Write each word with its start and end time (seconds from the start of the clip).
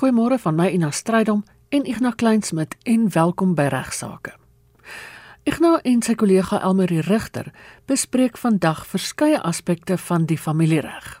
Goeiemôre 0.00 0.38
van 0.40 0.54
my 0.56 0.70
Ina 0.72 0.88
Strydom 0.96 1.42
en 1.68 1.84
Ignas 1.84 2.14
Kleinsmid 2.16 2.72
en 2.88 3.02
welkom 3.12 3.50
by 3.52 3.66
Regsake. 3.68 4.30
Ignas 5.44 5.82
en 5.84 6.00
sy 6.00 6.14
kollega 6.16 6.56
Elmarie 6.64 7.02
Rigter 7.04 7.50
bespreek 7.84 8.40
vandag 8.40 8.80
verskeie 8.88 9.36
aspekte 9.44 9.98
van 10.00 10.24
die 10.24 10.38
familiereg. 10.40 11.18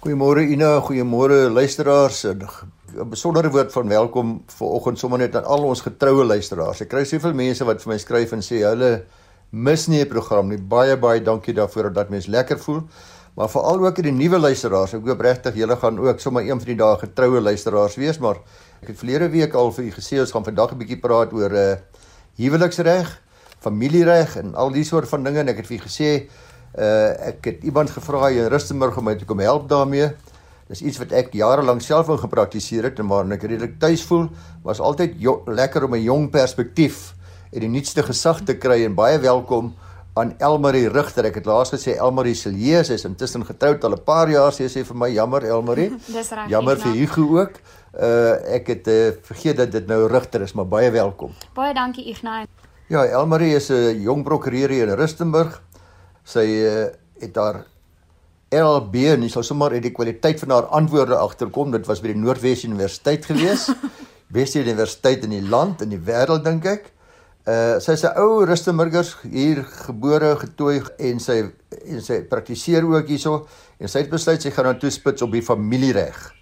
Goeiemôre 0.00 0.46
Ina, 0.48 0.78
goeiemôre 0.80 1.50
luisteraars. 1.52 2.24
'n 2.24 3.10
Besondere 3.10 3.50
woord 3.50 3.72
van 3.72 3.88
welkom 3.88 4.44
vir 4.48 4.68
oggend 4.68 4.98
sommer 4.98 5.18
net 5.18 5.36
aan 5.36 5.44
al 5.44 5.68
ons 5.68 5.84
getroue 5.84 6.24
luisteraars. 6.24 6.80
Ek 6.80 6.88
kry 6.88 7.04
soveel 7.04 7.34
mense 7.34 7.64
wat 7.64 7.82
vir 7.82 7.92
my 7.92 7.98
skryf 7.98 8.32
en 8.32 8.40
sê 8.40 8.64
hulle 8.64 9.04
mis 9.50 9.88
nie 9.88 10.00
'n 10.00 10.08
program 10.08 10.48
nie. 10.48 10.56
Baie 10.56 10.96
baie 10.96 11.20
dankie 11.20 11.54
daarvoor 11.54 11.92
dat 11.92 12.08
mense 12.08 12.30
lekker 12.30 12.58
voel 12.58 12.82
maar 13.36 13.50
veral 13.52 13.84
ook 13.84 13.98
die 14.00 14.12
nuwe 14.12 14.38
luisteraars. 14.40 14.94
Ek 14.96 15.04
hoop 15.04 15.20
regtig 15.20 15.58
julle 15.60 15.76
gaan 15.76 15.98
ook 16.00 16.20
sommer 16.24 16.46
een 16.46 16.56
van 16.56 16.70
die 16.70 16.78
dae 16.80 16.96
getroue 17.02 17.42
luisteraars 17.44 17.98
wees, 18.00 18.18
maar 18.18 18.40
ek 18.80 18.94
het 18.94 18.98
verlede 18.98 19.28
week 19.32 19.54
al 19.54 19.72
vir 19.76 19.84
u 19.84 19.92
gesê 19.92 20.20
ons 20.22 20.32
gaan 20.32 20.44
vandag 20.44 20.72
'n 20.72 20.80
bietjie 20.80 21.00
praat 21.00 21.32
oor 21.36 21.52
uh, 21.52 21.76
huweliksreg, 22.40 23.12
familiereg 23.60 24.36
en 24.40 24.54
al 24.54 24.72
die 24.72 24.84
soort 24.84 25.08
van 25.08 25.24
dinge 25.24 25.40
en 25.40 25.48
ek 25.48 25.60
het 25.60 25.66
vir 25.66 25.76
u 25.76 25.82
gesê 25.84 26.10
uh 26.76 27.28
ek 27.28 27.44
het 27.44 27.64
iemand 27.64 27.90
gevra 27.90 28.28
hier 28.28 28.44
in 28.44 28.52
Rustenburg 28.52 28.96
om 28.96 29.04
my 29.04 29.14
te 29.16 29.24
kom 29.24 29.38
help 29.38 29.68
daarmee. 29.68 30.10
Dis 30.68 30.82
iets 30.82 30.98
wat 30.98 31.12
ek 31.12 31.32
jare 31.32 31.62
lank 31.62 31.80
self 31.80 32.08
in 32.08 32.18
gepraktiseer 32.18 32.84
het 32.84 32.98
en 32.98 33.08
waar 33.08 33.28
ek 33.32 33.42
redelik 33.42 33.78
tuis 33.78 34.02
voel, 34.02 34.28
was 34.62 34.80
altyd 34.80 35.14
lekker 35.46 35.84
om 35.84 35.94
'n 35.94 36.02
jong 36.02 36.30
perspektief 36.30 37.14
en 37.52 37.60
die 37.60 37.68
nuutste 37.68 38.02
gesag 38.02 38.44
te 38.44 38.56
kry 38.56 38.84
en 38.84 38.94
baie 38.94 39.18
welkom 39.18 39.74
aan 40.16 40.32
Elmarie 40.40 40.88
Rigter. 40.88 41.28
Ek 41.28 41.40
het 41.40 41.48
laas 41.48 41.70
gesê 41.74 41.98
Elmarie 42.00 42.34
Silje 42.36 42.80
is 42.94 43.04
intussen 43.04 43.44
getroud 43.44 43.84
al 43.84 43.96
'n 43.96 44.04
paar 44.04 44.30
jaar. 44.32 44.52
Sy 44.52 44.68
sê 44.72 44.84
vir 44.84 44.96
my 44.96 45.10
jammer 45.12 45.44
Elmarie. 45.44 45.90
Dis 46.16 46.30
reg. 46.30 46.48
Jammer 46.48 46.76
vir 46.80 46.92
Hugo 46.92 47.40
ook. 47.40 47.60
Uh 47.92 48.56
ek 48.56 48.66
het 48.66 48.88
uh, 48.88 49.12
vergeet 49.22 49.56
dat 49.56 49.72
dit 49.72 49.86
nou 49.86 50.06
Rigter 50.08 50.42
is, 50.42 50.52
maar 50.52 50.66
baie 50.66 50.90
welkom. 50.90 51.32
Baie 51.54 51.74
dankie 51.74 52.08
Ignas. 52.08 52.48
Ja, 52.88 53.04
Elmarie 53.04 53.54
is 53.54 53.68
'n 53.70 54.00
jong 54.00 54.24
prokureur 54.24 54.68
hier 54.68 54.88
in 54.88 54.96
Rustenburg. 54.96 55.62
Sy 56.24 56.46
uh, 56.64 56.86
het 57.20 57.36
haar 57.36 57.66
LB 58.50 58.94
en 58.94 59.22
sy 59.22 59.28
sal 59.28 59.42
sommer 59.42 59.72
uit 59.72 59.82
die 59.82 59.92
kwaliteit 59.92 60.40
van 60.40 60.50
haar 60.50 60.66
antwoorde 60.72 61.16
agterkom. 61.16 61.70
Dit 61.70 61.86
was 61.86 62.00
by 62.00 62.14
die 62.14 62.20
Noordwes 62.20 62.64
Universiteit 62.64 63.24
gewees. 63.26 63.68
Beste 64.38 64.60
universiteit 64.60 65.24
in 65.24 65.30
die 65.30 65.48
land 65.48 65.82
en 65.82 65.88
die 65.88 66.00
wêreld 66.00 66.44
dink 66.44 66.64
ek. 66.64 66.92
Uh 67.46 67.78
sy 67.78 67.92
is 67.94 68.02
'n 68.02 68.18
ou 68.18 68.42
Rustenburgers 68.42 69.16
hier 69.22 69.62
gebore, 69.86 70.34
getooi 70.36 70.80
en 70.98 71.20
sy 71.20 71.44
en 71.86 72.00
sy 72.02 72.24
praktiseer 72.26 72.82
ook 72.82 73.06
hierso 73.06 73.46
en 73.78 73.88
sy 73.88 74.02
het 74.02 74.10
besluit 74.10 74.42
sy 74.42 74.50
gaan 74.50 74.66
nou 74.66 74.74
toespits 74.82 75.22
op 75.22 75.30
die 75.30 75.42
familiereg. 75.46 76.32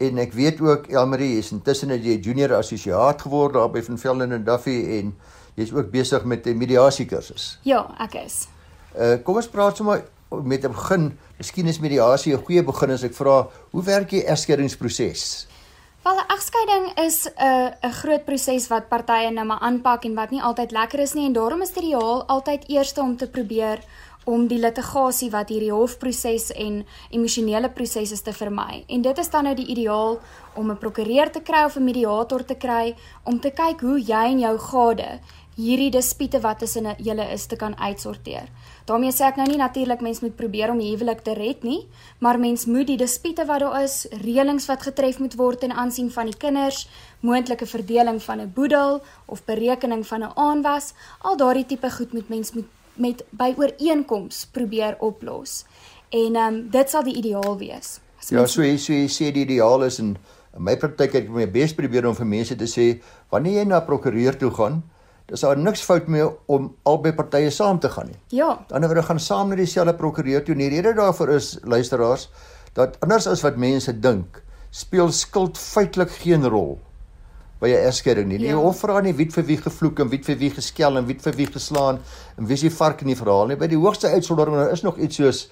En 0.00 0.16
ek 0.18 0.32
weet 0.32 0.62
ook 0.64 0.88
Elmarie 0.88 1.38
is 1.38 1.52
intussen 1.52 1.92
'n 1.92 2.22
junior 2.22 2.54
assosiaat 2.54 3.20
geword 3.20 3.52
daar 3.52 3.68
by 3.70 3.82
Van 3.82 3.98
Velden 3.98 4.32
en 4.32 4.44
Duffy 4.44 4.80
en 4.98 5.14
jy's 5.56 5.72
ook 5.72 5.90
besig 5.90 6.24
met 6.24 6.46
'n 6.46 6.56
mediasie 6.56 7.06
kursus. 7.06 7.58
Ja, 7.62 7.94
ek 7.98 8.14
is. 8.14 8.48
Uh 8.96 9.20
kom 9.22 9.36
ons 9.36 9.48
praat 9.48 9.76
sommer 9.76 10.04
met 10.42 10.64
'n 10.64 10.72
begin. 10.72 11.18
Miskien 11.36 11.66
is 11.66 11.80
mediasie 11.80 12.32
'n 12.32 12.44
goeie 12.44 12.64
begin 12.64 12.90
as 12.90 13.02
ek 13.02 13.14
vra, 13.14 13.46
hoe 13.70 13.82
werk 13.82 14.08
die 14.08 14.24
egskeidingsproses? 14.24 15.49
Wel 16.02 16.16
egskeiding 16.26 16.98
is 16.98 17.28
'n 17.28 17.74
'n 17.82 17.92
groot 17.92 18.24
proses 18.24 18.68
wat 18.68 18.88
partye 18.88 19.30
nou 19.30 19.46
maar 19.46 19.58
aanpak 19.58 20.04
en 20.04 20.14
wat 20.14 20.30
nie 20.30 20.42
altyd 20.42 20.70
lekker 20.70 20.98
is 20.98 21.12
nie 21.12 21.26
en 21.26 21.32
daarom 21.32 21.62
is 21.62 21.72
dit 21.72 21.82
ideaal 21.82 22.24
altyd 22.26 22.68
eers 22.68 22.92
om 22.98 23.16
te 23.16 23.28
probeer 23.28 23.78
om 24.24 24.46
die 24.46 24.58
litigasie 24.58 25.30
wat 25.30 25.48
hierdie 25.48 25.72
hofproses 25.72 26.52
en 26.52 26.86
emosionele 27.10 27.70
prosesse 27.70 28.22
te 28.22 28.32
vermy. 28.32 28.84
En 28.86 29.02
dit 29.02 29.18
is 29.18 29.30
dan 29.30 29.44
nou 29.44 29.54
die 29.54 29.66
ideaal 29.66 30.18
om 30.54 30.70
'n 30.70 30.78
prokureur 30.78 31.30
te 31.30 31.40
kry 31.40 31.64
of 31.64 31.76
'n 31.76 31.84
mediator 31.84 32.44
te 32.44 32.54
kry 32.54 32.96
om 33.24 33.40
te 33.40 33.50
kyk 33.50 33.80
hoe 33.80 34.00
jy 34.00 34.24
en 34.32 34.38
jou 34.38 34.58
gade 34.58 35.20
hierdie 35.56 35.90
dispute 35.90 36.40
wat 36.40 36.58
tussen 36.58 36.86
julle 36.98 37.26
is 37.32 37.46
te 37.46 37.56
kan 37.56 37.74
uitsorteer. 37.78 38.48
daarmee 38.86 39.12
sê 39.12 39.26
ek 39.28 39.36
nou 39.36 39.46
nie 39.46 39.58
natuurlik 39.58 40.00
mens 40.00 40.20
moet 40.20 40.36
probeer 40.36 40.70
om 40.70 40.78
die 40.78 40.90
huwelik 40.90 41.20
te 41.22 41.34
red 41.34 41.62
nie, 41.62 41.86
maar 42.18 42.38
mens 42.38 42.66
moet 42.66 42.86
die 42.86 42.96
dispute 42.96 43.44
wat 43.46 43.60
daar 43.60 43.82
is, 43.82 44.06
reëlings 44.24 44.66
wat 44.66 44.82
getref 44.82 45.18
moet 45.18 45.34
word 45.34 45.62
in 45.62 45.72
aansien 45.72 46.10
van 46.10 46.26
die 46.26 46.36
kinders, 46.36 46.88
moontlike 47.20 47.66
verdeling 47.66 48.22
van 48.22 48.40
'n 48.40 48.52
boedel 48.54 49.00
of 49.26 49.44
berekening 49.44 50.06
van 50.06 50.22
'n 50.22 50.32
aanwas, 50.34 50.94
al 51.20 51.36
daardie 51.36 51.66
tipe 51.66 51.90
goed 51.90 52.12
moet 52.12 52.28
mens 52.28 52.52
moet 52.52 52.66
met 52.94 53.24
by 53.30 53.54
ooreenkoms 53.56 54.46
probeer 54.52 54.96
oplos. 54.98 55.64
En 56.10 56.36
ehm 56.36 56.54
um, 56.54 56.70
dit 56.70 56.90
sal 56.90 57.02
die 57.02 57.16
ideaal 57.16 57.58
wees. 57.58 58.00
Ja, 58.28 58.46
so 58.46 58.62
jy 58.62 58.76
so 58.76 58.92
jy 58.92 59.08
sê 59.08 59.30
die 59.32 59.46
ideaal 59.46 59.84
is 59.86 59.98
en 59.98 60.16
in 60.56 60.64
my 60.66 60.76
praktyk 60.76 61.12
het 61.12 61.24
ek 61.24 61.30
my 61.30 61.46
bes 61.50 61.74
probeer 61.74 62.06
om 62.06 62.16
vir 62.18 62.26
mense 62.26 62.56
te 62.56 62.66
sê 62.66 63.00
wanneer 63.30 63.60
jy 63.60 63.64
na 63.70 63.80
prokureur 63.80 64.36
toe 64.38 64.50
gaan, 64.50 64.82
Dis 65.30 65.44
daar 65.46 65.58
niks 65.58 65.82
fout 65.86 66.08
mee 66.10 66.26
om 66.50 66.72
albei 66.82 67.12
partye 67.14 67.50
saam 67.54 67.78
te 67.78 67.88
gaan 67.88 68.10
nie. 68.10 68.18
Ja. 68.34 68.50
Dan 68.68 68.86
word 68.90 69.04
gaan 69.06 69.20
saam 69.22 69.52
na 69.52 69.58
dieselfde 69.60 69.94
prokureur 69.94 70.42
toe. 70.44 70.56
Die 70.58 70.70
rede 70.72 70.94
daarvoor 70.98 71.36
is 71.36 71.56
luisteraars 71.62 72.28
dat 72.74 72.96
anders 73.00 73.26
as 73.30 73.42
wat 73.46 73.56
mense 73.58 73.92
dink, 74.00 74.42
speel 74.70 75.10
skuld 75.14 75.58
feitelik 75.58 76.10
geen 76.22 76.46
rol 76.46 76.78
by 77.60 77.68
'n 77.68 77.86
egskeiding 77.86 78.28
nie. 78.28 78.38
Die 78.38 78.48
ja. 78.48 78.56
hof 78.56 78.80
vra 78.80 79.00
nie 79.00 79.12
wie 79.12 79.28
vir 79.30 79.44
wie 79.44 79.58
gevloek 79.60 80.00
en 80.00 80.08
wie 80.08 80.22
vir 80.24 80.36
wie 80.38 80.50
geskel 80.50 80.96
en 80.96 81.06
wie 81.06 81.18
vir 81.18 81.36
wie 81.36 81.46
geslaan 81.46 81.98
en 82.38 82.46
wie 82.46 82.54
is 82.54 82.60
die 82.64 82.70
vark 82.70 83.02
in 83.02 83.12
die 83.12 83.18
verhaal 83.18 83.46
nie. 83.46 83.56
By 83.56 83.66
die 83.66 83.76
hoogste 83.76 84.08
uitsondering 84.08 84.70
is 84.72 84.82
nog 84.82 84.98
iets 84.98 85.16
soos 85.16 85.50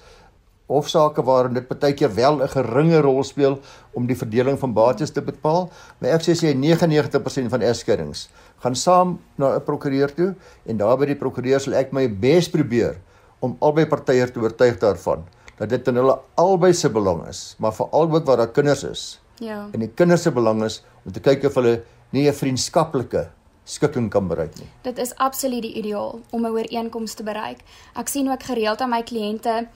hofsaake 0.69 1.23
waarin 1.25 1.53
dit 1.57 1.67
baie 1.69 1.93
keer 1.93 2.13
wel 2.15 2.41
'n 2.41 2.47
geringe 2.47 3.01
rol 3.01 3.23
speel 3.23 3.59
om 3.93 4.07
die 4.07 4.17
verdeling 4.17 4.59
van 4.59 4.73
bates 4.73 5.11
te 5.11 5.21
bepaal, 5.21 5.69
maar 5.99 6.11
ek 6.11 6.21
sê 6.21 6.33
sê 6.33 6.53
99% 6.53 7.49
van 7.49 7.61
egskeidings 7.61 8.29
gaan 8.63 8.75
saam 8.75 9.19
na 9.37 9.55
'n 9.55 9.63
prokureur 9.63 10.13
toe 10.13 10.35
en 10.65 10.77
daar 10.77 10.97
by 10.97 11.05
die 11.05 11.15
prokureur 11.15 11.59
sal 11.59 11.73
ek 11.73 11.91
my 11.93 12.07
bes 12.07 12.49
probeer 12.49 12.99
om 13.39 13.55
albei 13.59 13.85
partye 13.85 14.31
te 14.31 14.39
oortuig 14.39 14.79
daarvan 14.79 15.23
dat 15.59 15.69
dit 15.69 15.87
in 15.87 15.95
hulle 15.95 16.19
albei 16.35 16.73
se 16.73 16.89
belang 16.89 17.27
is, 17.27 17.55
maar 17.59 17.73
veral 17.73 18.11
ook 18.11 18.25
waar 18.25 18.37
daar 18.37 18.51
kinders 18.51 18.83
is. 18.83 19.19
Ja. 19.39 19.67
En 19.71 19.79
die 19.79 19.89
kinders 19.89 20.21
se 20.21 20.31
belang 20.31 20.63
is 20.63 20.83
om 21.05 21.11
te 21.11 21.19
kyk 21.19 21.43
of 21.43 21.55
hulle 21.55 21.83
nie 22.11 22.27
'n 22.27 22.33
vriendskaplike 22.33 23.29
skikking 23.63 24.09
kan 24.09 24.27
bereik 24.27 24.55
nie. 24.59 24.67
Dit 24.81 24.97
is 24.97 25.15
absoluut 25.15 25.61
die 25.61 25.73
ideaal 25.73 26.19
om 26.31 26.45
'n 26.45 26.51
ooreenkoms 26.51 27.13
te 27.13 27.23
bereik. 27.23 27.59
Ek 27.95 28.07
sien 28.07 28.31
ook 28.31 28.43
gereeld 28.43 28.81
aan 28.81 28.89
my 28.89 29.03
kliënte 29.03 29.67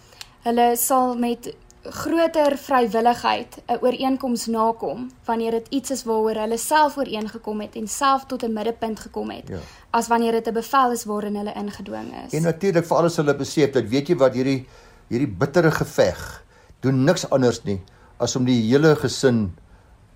hulle 0.44 0.76
sal 0.76 1.16
met 1.16 1.56
groter 1.84 2.58
vrywilligheid 2.58 3.58
'n 3.68 3.78
ooreenkoms 3.82 4.46
nakom 4.46 5.12
wanneer 5.26 5.52
dit 5.52 5.68
iets 5.70 5.92
is 5.92 6.04
waaroor 6.04 6.36
hulle 6.36 6.58
self 6.58 6.98
ooreengekom 6.98 7.62
het 7.62 7.76
en 7.76 7.88
self 7.88 8.26
tot 8.26 8.44
'n 8.44 8.54
middelpunt 8.54 9.00
gekom 9.00 9.30
het 9.30 9.48
ja. 9.48 9.60
as 9.90 10.08
wanneer 10.08 10.32
dit 10.32 10.48
'n 10.48 10.54
bevel 10.54 10.92
is 10.92 11.04
waarin 11.04 11.36
hulle 11.36 11.54
ingedwing 11.54 12.14
is. 12.26 12.34
En 12.34 12.42
natuurlik 12.42 12.86
vir 12.86 12.98
alles 12.98 13.16
hulle 13.16 13.36
besef 13.36 13.72
dat 13.72 13.84
weet 13.84 14.08
jy 14.08 14.16
wat 14.16 14.34
hierdie 14.34 14.68
hierdie 15.08 15.28
bittere 15.38 15.72
geveg 15.72 16.44
doen 16.80 17.04
niks 17.04 17.30
anders 17.30 17.64
nie 17.64 17.82
as 18.18 18.36
om 18.36 18.46
die 18.46 18.62
hele 18.62 18.96
gesin 18.96 19.54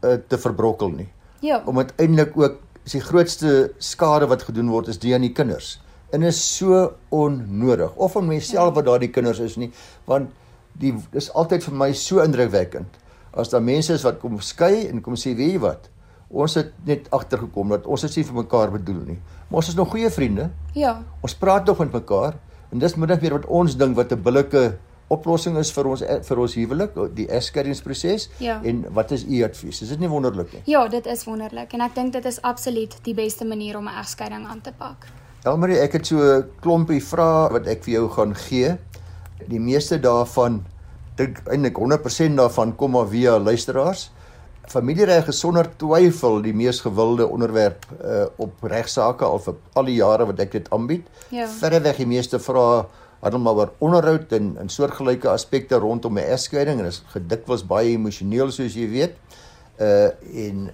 uh, 0.03 0.13
te 0.27 0.37
verbrokkel 0.37 0.89
nie. 0.89 1.09
Ja. 1.39 1.61
Om 1.65 1.77
uiteindelik 1.77 2.37
ook 2.37 2.57
is 2.83 2.91
die 2.91 3.01
grootste 3.01 3.73
skade 3.77 4.27
wat 4.27 4.43
gedoen 4.43 4.69
word 4.69 4.87
is 4.87 4.99
die 4.99 5.13
aan 5.13 5.21
die 5.21 5.33
kinders 5.33 5.81
en 6.15 6.23
is 6.23 6.39
so 6.57 6.93
onnodig 7.09 7.95
of 7.95 8.15
om 8.15 8.27
myself 8.27 8.73
wat 8.73 8.85
daardie 8.85 9.09
kinders 9.11 9.39
is 9.39 9.55
nie 9.55 9.71
want 10.05 10.31
die 10.79 10.93
is 11.13 11.29
altyd 11.33 11.63
vir 11.63 11.73
my 11.73 11.91
so 11.93 12.23
indrukwekkend 12.23 12.97
as 13.37 13.49
daar 13.53 13.61
mense 13.61 13.93
is 13.93 14.05
wat 14.05 14.19
kom 14.21 14.39
skei 14.41 14.87
en 14.87 15.01
kom 15.01 15.15
sê 15.19 15.35
weet 15.37 15.55
jy 15.55 15.61
wat? 15.61 15.89
Ons 16.27 16.57
het 16.59 16.73
net 16.87 17.05
agtergekom 17.15 17.75
dat 17.75 17.85
ons 17.87 18.03
is 18.03 18.17
nie 18.17 18.25
vir 18.27 18.39
mekaar 18.41 18.73
bedoel 18.73 19.03
nie. 19.13 19.19
Maar 19.47 19.61
ons 19.61 19.69
is 19.71 19.77
nog 19.77 19.93
goeie 19.93 20.09
vriende. 20.11 20.49
Ja. 20.75 20.97
Ons 21.23 21.37
praat 21.39 21.69
nog 21.69 21.79
met 21.85 21.93
mekaar 21.93 22.35
en 22.71 22.81
dis 22.83 22.97
middag 22.99 23.21
weer 23.23 23.37
wat 23.37 23.45
ons 23.45 23.77
dink 23.79 23.95
wat 23.95 24.11
'n 24.11 24.23
billike 24.23 24.77
oplossing 25.07 25.55
is 25.57 25.71
vir 25.71 25.87
ons 25.87 26.03
vir 26.03 26.39
ons 26.39 26.55
huwelik 26.59 26.97
die 27.15 27.27
eskeringsproses 27.31 28.29
ja. 28.43 28.59
en 28.63 28.85
wat 28.91 29.11
is 29.11 29.23
u 29.23 29.43
advies? 29.43 29.81
Is 29.81 29.89
dit 29.89 29.99
nie 29.99 30.09
wonderlik 30.09 30.51
nie? 30.53 30.61
Ja 30.65 30.87
dit 30.87 31.05
is 31.05 31.23
wonderlik 31.23 31.73
en 31.73 31.81
ek 31.81 31.95
dink 31.95 32.13
dit 32.13 32.25
is 32.25 32.41
absoluut 32.41 32.97
die 33.03 33.13
beste 33.13 33.45
manier 33.45 33.77
om 33.77 33.87
'n 33.87 33.95
egskeiding 34.03 34.47
aan 34.47 34.61
te 34.61 34.73
pak. 34.77 35.07
Elmarie, 35.43 35.79
ek 35.79 35.93
het 35.93 36.07
so 36.07 36.19
'n 36.19 36.43
klompie 36.59 37.03
vrae 37.03 37.51
wat 37.51 37.67
ek 37.67 37.83
vir 37.83 37.93
jou 37.93 38.09
gaan 38.09 38.35
gee. 38.35 38.77
Die 39.45 39.59
meeste 39.59 39.99
daarvan 39.99 40.63
dink 41.17 41.41
eintlik 41.49 41.77
100% 41.77 42.37
daarvan 42.37 42.75
kom 42.75 42.91
maar 42.91 43.07
via 43.07 43.39
luisteraars. 43.39 44.11
Familiereg 44.67 45.29
is 45.31 45.39
sonder 45.39 45.69
twyfel 45.79 46.41
die 46.43 46.53
mees 46.53 46.81
gewilde 46.83 47.27
onderwerp 47.27 47.85
uh, 47.97 48.25
op 48.35 48.63
regsaake 48.67 49.25
al 49.25 49.39
vir 49.39 49.55
al 49.79 49.87
die 49.87 49.95
jare 50.01 50.27
wat 50.27 50.41
ek 50.43 50.51
dit 50.57 50.71
aanbied. 50.75 51.05
Ja. 51.31 51.47
Verreweg 51.47 52.01
die 52.03 52.09
meeste 52.09 52.39
vrae 52.43 52.83
handel 53.21 53.41
maar 53.41 53.61
oor 53.61 53.71
onderhoud 53.81 54.33
en 54.37 54.51
en 54.61 54.69
soortgelyke 54.69 55.29
aspekte 55.31 55.79
rondom 55.81 56.19
'n 56.19 56.27
egskeiding 56.35 56.79
en 56.79 56.85
is 56.91 57.01
gedikwels 57.13 57.63
baie 57.65 57.95
emosioneel 57.95 58.51
soos 58.51 58.75
jy 58.75 58.89
weet. 58.89 59.15
Uh 59.79 60.11
en 60.47 60.69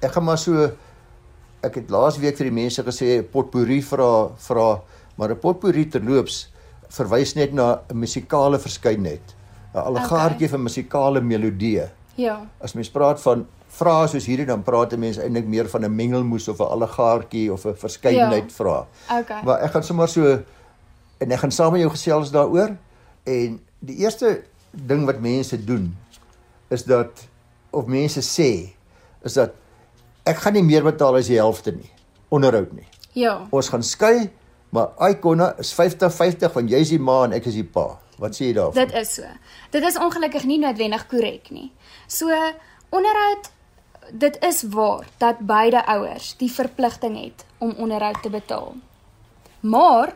ek 0.00 0.12
gaan 0.12 0.24
maar 0.24 0.38
so 0.38 0.70
ek 1.62 1.74
het 1.74 1.90
laas 1.90 2.18
week 2.18 2.36
vir 2.36 2.50
die 2.50 2.58
mense 2.62 2.82
gesê 2.82 3.22
potpourri 3.22 3.80
vra 3.82 4.28
vra 4.36 4.82
maar 5.16 5.30
'n 5.30 5.40
potpourri 5.40 5.86
terloops 5.88 6.48
verwys 6.88 7.34
net 7.34 7.52
na 7.52 7.80
'n 7.90 7.98
musikale 7.98 8.58
verskeidenheid. 8.58 9.34
'n 9.74 9.78
Allegaartjie 9.78 10.46
okay. 10.46 10.48
van 10.48 10.62
musikale 10.62 11.20
melodieë. 11.20 11.88
Ja. 12.16 12.46
As 12.60 12.72
mens 12.72 12.90
praat 12.90 13.20
van 13.20 13.46
vrae 13.76 14.08
soos 14.08 14.26
hierdie 14.26 14.46
dan 14.46 14.62
praat 14.62 14.96
mense 14.96 15.20
eintlik 15.22 15.46
meer 15.46 15.68
van 15.68 15.84
'n 15.84 15.94
mengelmoes 15.94 16.48
of 16.48 16.60
'n 16.60 16.70
allegaartjie 16.76 17.52
of 17.52 17.66
'n 17.66 17.74
verskeidenheid 17.74 18.50
ja. 18.50 18.56
vrae. 18.56 18.84
Okay. 19.20 19.42
Maar 19.42 19.60
ek 19.60 19.70
gaan 19.70 19.82
sommer 19.82 20.08
so 20.08 20.38
en 21.18 21.32
ek 21.32 21.38
gaan 21.38 21.52
saam 21.52 21.72
met 21.72 21.80
jou 21.80 21.90
gesels 21.90 22.30
daaroor 22.30 22.76
en 23.24 23.60
die 23.78 23.96
eerste 23.96 24.42
ding 24.70 25.04
wat 25.04 25.20
mense 25.20 25.64
doen 25.64 25.96
is 26.68 26.84
dat 26.84 27.28
of 27.70 27.86
mense 27.86 28.20
sê 28.20 28.72
is 29.22 29.32
dat 29.32 29.52
ek 30.24 30.36
gaan 30.36 30.52
nie 30.52 30.62
meer 30.62 30.82
betaal 30.82 31.16
as 31.16 31.26
die 31.26 31.38
helfte 31.38 31.72
nie 31.72 31.90
onderhoud 32.28 32.72
nie. 32.72 32.86
Ja. 33.12 33.46
Ons 33.50 33.68
gaan 33.68 33.82
skei, 33.82 34.30
maar 34.74 35.10
Icona 35.10 35.52
is 35.62 35.72
50-50 35.74 36.52
van 36.52 36.68
jy 36.68 36.80
is 36.84 36.92
die 36.94 37.02
ma 37.02 37.22
en 37.24 37.36
ek 37.36 37.46
is 37.50 37.58
die 37.58 37.66
pa. 37.66 37.98
Wat 38.20 38.36
sê 38.36 38.48
jy 38.48 38.56
daarvan? 38.56 38.86
Dit 38.86 38.94
is 38.96 39.14
so. 39.18 39.28
Dit 39.74 39.84
is 39.84 39.98
ongelukkig 40.00 40.46
nie 40.48 40.58
noodwendig 40.62 41.06
korrek 41.10 41.50
nie. 41.52 41.70
So 42.08 42.32
onderhoud 42.94 43.52
dit 44.12 44.36
is 44.44 44.62
waar 44.70 45.06
dat 45.18 45.38
beide 45.38 45.82
ouers 45.86 46.34
die 46.38 46.50
verpligting 46.52 47.16
het 47.18 47.44
om 47.58 47.74
onderhoud 47.76 48.22
te 48.22 48.30
betaal. 48.30 48.74
Maar 49.60 50.14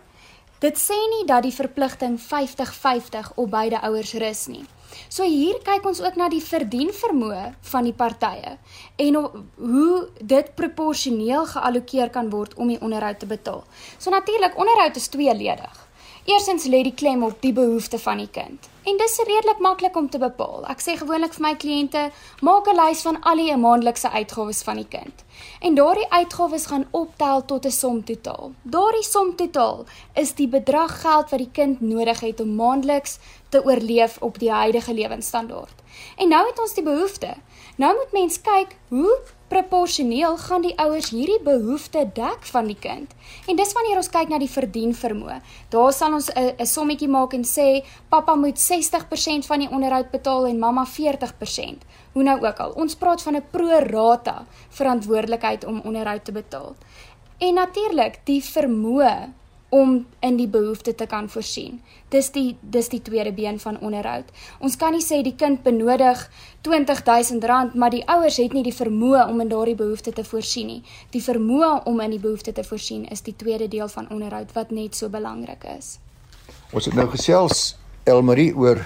dit 0.58 0.78
sê 0.78 0.96
nie 1.16 1.24
dat 1.26 1.42
die 1.42 1.54
verpligting 1.54 2.20
50-50 2.20 3.34
op 3.34 3.50
beide 3.50 3.80
ouers 3.80 4.12
rus 4.12 4.46
nie. 4.46 4.64
So 5.08 5.24
hier 5.24 5.58
kyk 5.66 5.86
ons 5.86 6.00
ook 6.00 6.16
na 6.16 6.28
die 6.28 6.42
verdienvermoë 6.44 7.44
van 7.72 7.84
die 7.84 7.96
partye 7.96 8.56
en 8.96 9.20
hoe 9.56 10.08
dit 10.20 10.54
proporsioneel 10.54 11.46
geallokeer 11.46 12.10
kan 12.10 12.30
word 12.30 12.54
om 12.54 12.68
die 12.68 12.80
onderhoud 12.80 13.18
te 13.18 13.26
betaal. 13.26 13.64
So 13.98 14.10
natuurlik 14.10 14.58
onderhoud 14.58 14.96
is 14.96 15.08
tweeledig. 15.08 15.86
Eerstens 16.24 16.66
lê 16.68 16.82
die 16.84 16.94
klem 16.94 17.22
op 17.24 17.40
die 17.40 17.52
behoefte 17.52 17.98
van 17.98 18.18
die 18.20 18.28
kind. 18.28 18.68
En 18.84 18.96
dis 19.00 19.16
redelik 19.26 19.58
maklik 19.58 19.96
om 19.96 20.08
te 20.08 20.18
bepaal. 20.20 20.66
Ek 20.72 20.82
sê 20.84 20.96
gewoonlik 21.00 21.32
vir 21.36 21.44
my 21.46 21.52
kliënte, 21.62 22.02
maak 22.44 22.68
'n 22.68 22.76
lys 22.76 23.02
van 23.02 23.16
al 23.22 23.36
die 23.36 23.56
maandelikse 23.56 24.10
uitgawes 24.10 24.62
van 24.62 24.76
die 24.76 24.88
kind. 24.88 25.24
En 25.60 25.74
daardie 25.74 26.10
uitgawes 26.10 26.66
gaan 26.66 26.86
optel 26.90 27.44
tot 27.44 27.66
'n 27.66 27.70
som 27.70 28.04
totaal. 28.04 28.52
Daardie 28.62 29.02
som 29.02 29.36
totaal 29.36 29.86
is 30.14 30.34
die 30.34 30.48
bedrag 30.48 31.00
geld 31.00 31.30
wat 31.30 31.38
die 31.38 31.52
kind 31.52 31.80
nodig 31.80 32.20
het 32.20 32.40
om 32.40 32.54
maandeliks 32.54 33.18
te 33.50 33.64
oorleef 33.64 34.16
op 34.22 34.38
die 34.38 34.50
huidige 34.50 34.94
lewensstandaard. 34.94 35.82
En 36.16 36.28
nou 36.28 36.46
het 36.46 36.58
ons 36.60 36.74
die 36.74 36.84
behoefte. 36.86 37.34
Nou 37.76 37.94
moet 37.96 38.12
mens 38.12 38.40
kyk 38.40 38.76
hoe 38.88 39.18
proporsioneel 39.50 40.36
gaan 40.38 40.62
die 40.62 40.76
ouers 40.78 41.10
hierdie 41.10 41.40
behoefte 41.42 42.04
dek 42.14 42.44
van 42.52 42.68
die 42.70 42.78
kind. 42.78 43.14
En 43.50 43.58
dis 43.58 43.72
wanneer 43.74 43.98
ons 43.98 44.10
kyk 44.12 44.30
na 44.30 44.38
die 44.38 44.50
verdienvermoë. 44.50 45.40
Daar 45.74 45.92
sal 45.92 46.14
ons 46.14 46.30
'n 46.34 46.66
sommetjie 46.66 47.08
maak 47.08 47.32
en 47.34 47.44
sê 47.44 47.82
pappa 48.08 48.34
moet 48.34 48.58
60% 48.58 49.46
van 49.46 49.58
die 49.58 49.70
onderhoud 49.70 50.10
betaal 50.10 50.46
en 50.46 50.58
mamma 50.58 50.86
40%. 50.86 51.82
Hoe 52.12 52.22
nou 52.22 52.46
ook 52.46 52.58
al. 52.58 52.70
Ons 52.70 52.94
praat 52.94 53.22
van 53.22 53.36
'n 53.36 53.44
pro 53.50 53.78
rata 53.78 54.46
verantwoordelikheid 54.68 55.64
om 55.64 55.80
onderhoud 55.84 56.24
te 56.24 56.32
betaal. 56.32 56.74
En 57.38 57.54
natuurlik, 57.54 58.20
die 58.24 58.42
vermoë 58.44 59.32
om 59.70 60.06
in 60.20 60.36
die 60.36 60.48
behoefte 60.50 60.94
te 60.94 61.06
kan 61.06 61.28
voorsien. 61.30 61.80
Dis 62.10 62.30
die 62.34 62.56
dis 62.60 62.88
die 62.90 63.02
tweede 63.02 63.32
been 63.32 63.58
van 63.62 63.78
onderhoud. 63.78 64.30
Ons 64.58 64.76
kan 64.76 64.92
nie 64.92 65.04
sê 65.04 65.20
die 65.22 65.36
kind 65.38 65.62
benodig 65.62 66.24
R20000, 66.66 67.76
maar 67.78 67.94
die 67.94 68.02
ouers 68.10 68.40
het 68.42 68.52
nie 68.52 68.64
die 68.66 68.74
vermoë 68.74 69.28
om 69.30 69.40
in 69.40 69.52
daardie 69.52 69.76
behoefte 69.78 70.12
te 70.12 70.24
voorsien 70.26 70.66
nie. 70.66 70.80
Die 71.14 71.22
vermoë 71.22 71.84
om 71.86 72.00
in 72.02 72.16
die 72.16 72.22
behoefte 72.22 72.52
te 72.52 72.64
voorsien 72.66 73.06
is 73.14 73.22
die 73.22 73.36
tweede 73.36 73.68
deel 73.68 73.88
van 73.88 74.10
onderhoud 74.10 74.52
wat 74.58 74.74
net 74.74 74.98
so 74.98 75.08
belangrik 75.08 75.64
is. 75.78 75.98
Ons 76.74 76.90
het 76.90 76.94
nou 76.94 77.06
gesels 77.10 77.76
Elmarie 78.04 78.50
oor 78.56 78.82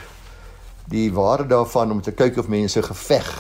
die 0.93 1.09
waarde 1.13 1.49
daarvan 1.49 1.97
om 1.97 2.03
te 2.05 2.13
kyk 2.13 2.37
of 2.39 2.49
mense 2.49 2.83
geveg 2.83 3.31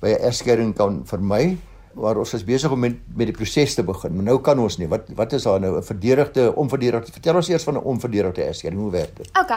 by 0.00 0.08
'n 0.08 0.24
egskeiding 0.28 0.74
kan 0.76 1.00
vermy 1.06 1.56
maar 1.94 2.16
ons 2.16 2.32
is 2.34 2.44
besig 2.44 2.70
om 2.70 2.78
met 2.78 2.96
met 3.14 3.26
die 3.26 3.36
proses 3.36 3.74
te 3.74 3.82
begin. 3.82 4.14
Maar 4.14 4.24
nou 4.24 4.40
kan 4.40 4.58
ons 4.58 4.78
nie. 4.78 4.88
Wat 4.88 5.08
wat 5.14 5.32
is 5.32 5.42
daar 5.42 5.60
nou 5.60 5.76
'n 5.76 5.82
verdedigde 5.82 6.54
onverdedigde? 6.54 7.12
Vertel 7.12 7.34
ons 7.34 7.48
eers 7.48 7.64
van 7.64 7.74
'n 7.74 7.84
onverdedigde 7.84 8.42
egskeiding. 8.42 8.82
Hoe 8.82 8.90
werk 8.90 9.16
dit? 9.16 9.28
OK. 9.38 9.52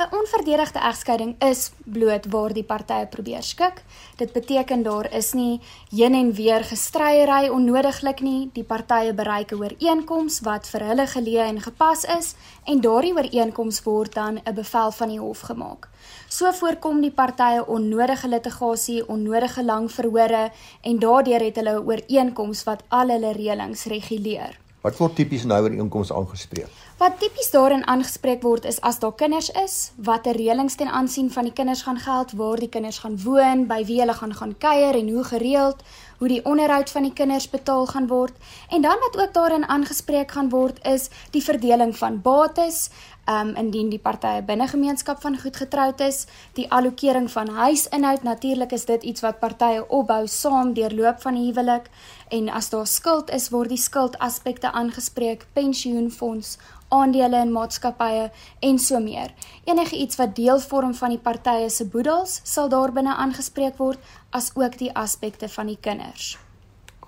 'n 0.00 0.16
Onverdedigde 0.16 0.78
egskeiding 0.78 1.34
is 1.38 1.72
bloot 1.84 2.26
waar 2.30 2.52
die 2.52 2.64
partye 2.64 3.06
probeer 3.06 3.42
skik. 3.42 3.82
Dit 4.16 4.32
beteken 4.32 4.82
daar 4.82 5.12
is 5.12 5.32
nie 5.32 5.60
heen 5.90 6.14
en 6.14 6.32
weer 6.32 6.64
gestryery 6.64 7.48
onnodiglik 7.48 8.20
nie. 8.20 8.50
Die 8.52 8.64
partye 8.64 9.14
bereik 9.14 9.52
'n 9.52 9.60
ooreenkoms 9.60 10.40
wat 10.40 10.68
vir 10.68 10.80
hulle 10.80 11.06
geleë 11.06 11.44
en 11.48 11.60
gepas 11.60 12.04
is 12.04 12.34
en 12.64 12.80
daardie 12.80 13.14
ooreenkoms 13.14 13.82
word 13.82 14.14
dan 14.14 14.40
'n 14.44 14.54
bevel 14.54 14.90
van 14.90 15.08
die 15.08 15.20
hof 15.20 15.40
gemaak. 15.40 15.88
So 16.28 16.52
voorkom 16.52 17.00
die 17.00 17.10
partye 17.10 17.66
onnodige 17.66 18.28
litigasie, 18.28 19.08
onnodige 19.08 19.64
lang 19.64 19.90
verhore 19.92 20.50
en 20.80 20.98
daardeur 20.98 21.40
het 21.40 21.56
hulle 21.56 21.79
'n 21.80 21.86
ooreenkoms 21.88 22.64
wat 22.68 22.82
al 22.88 23.08
hulle 23.08 23.32
reëlings 23.32 23.84
reguleer. 23.84 24.58
Wat 24.80 24.96
word 24.96 25.14
tipies 25.18 25.42
nou 25.44 25.58
in 25.66 25.72
ooreenkomste 25.74 26.14
aangespreek? 26.16 26.68
Wat 27.00 27.18
tipies 27.20 27.50
daarin 27.52 27.82
aangespreek 27.88 28.42
word 28.44 28.64
is 28.64 28.78
as 28.80 28.98
daar 29.00 29.12
kinders 29.12 29.50
is, 29.62 29.74
watter 29.96 30.36
reëlings 30.36 30.76
ten 30.80 30.88
aansien 30.88 31.30
van 31.32 31.44
die 31.44 31.52
kinders 31.52 31.82
gaan 31.82 32.00
geld, 32.00 32.32
waar 32.32 32.60
die 32.60 32.68
kinders 32.68 32.98
gaan 32.98 33.18
woon, 33.22 33.66
by 33.68 33.84
wie 33.84 33.98
hulle 34.00 34.16
gaan 34.16 34.34
gaan 34.34 34.54
kuier 34.58 34.96
en 34.96 35.08
hoe 35.08 35.24
gereeld, 35.24 35.84
hoe 36.20 36.28
die 36.28 36.42
onderhoud 36.44 36.90
van 36.92 37.08
die 37.08 37.12
kinders 37.12 37.48
betaal 37.48 37.86
gaan 37.86 38.08
word 38.08 38.32
en 38.68 38.84
dan 38.84 39.00
wat 39.04 39.16
ook 39.20 39.32
daarin 39.32 39.64
aangespreek 39.64 40.32
gaan 40.36 40.48
word 40.52 40.80
is 40.84 41.08
die 41.32 41.44
verdeling 41.44 41.96
van 41.96 42.20
bates, 42.20 42.90
um 43.28 43.52
indien 43.56 43.90
die 43.90 44.00
partye 44.00 44.42
binne 44.46 44.66
gemeenskap 44.68 45.20
van 45.22 45.38
goed 45.38 45.56
getroud 45.56 46.00
is, 46.00 46.26
die 46.56 46.66
allokering 46.72 47.28
van 47.30 47.48
huisinhoud, 47.48 48.22
natuurlik 48.22 48.72
is 48.72 48.84
dit 48.84 49.02
iets 49.02 49.22
wat 49.24 49.40
partye 49.40 49.84
opbou 49.88 50.26
saam 50.26 50.72
deurloop 50.74 51.20
van 51.22 51.34
die 51.38 51.46
huwelik 51.50 51.90
en 52.30 52.48
as 52.48 52.70
daar 52.70 52.86
skuld 52.86 53.30
is, 53.30 53.50
word 53.50 53.68
die 53.68 53.80
skuldaspekte 53.80 54.72
aangespreek, 54.72 55.46
pensioenfonds, 55.52 56.58
aandele 56.90 57.42
in 57.44 57.52
maatskappye 57.54 58.30
en 58.66 58.78
so 58.78 59.00
meer. 59.00 59.34
Enige 59.64 59.96
iets 59.96 60.18
wat 60.18 60.34
deel 60.36 60.60
vorm 60.60 60.94
van 60.94 61.14
die 61.14 61.22
partye 61.22 61.68
se 61.70 61.86
boedels 61.86 62.40
sal 62.44 62.68
daarbinne 62.68 63.14
aangespreek 63.14 63.78
word 63.78 63.98
as 64.30 64.50
ook 64.54 64.78
die 64.78 64.92
aspekte 64.94 65.48
van 65.48 65.70
die 65.70 65.78
kinders. 65.80 66.38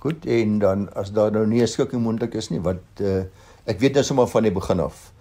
Goed, 0.03 0.27
en 0.27 0.59
dan 0.59 0.89
as 0.99 1.13
daar 1.15 1.31
nou 1.33 1.47
nie 1.47 1.63
'n 1.63 1.67
skikking 1.67 2.03
moontlik 2.03 2.35
is 2.35 2.51
nie, 2.51 2.61
wat 2.61 2.83
uh, 3.01 3.25
ek 3.67 3.79
weet 3.79 3.95
nou 3.95 4.05
sommer 4.05 4.27
van 4.27 4.43
die 4.43 4.53
begin 4.53 4.81
af 4.81 5.12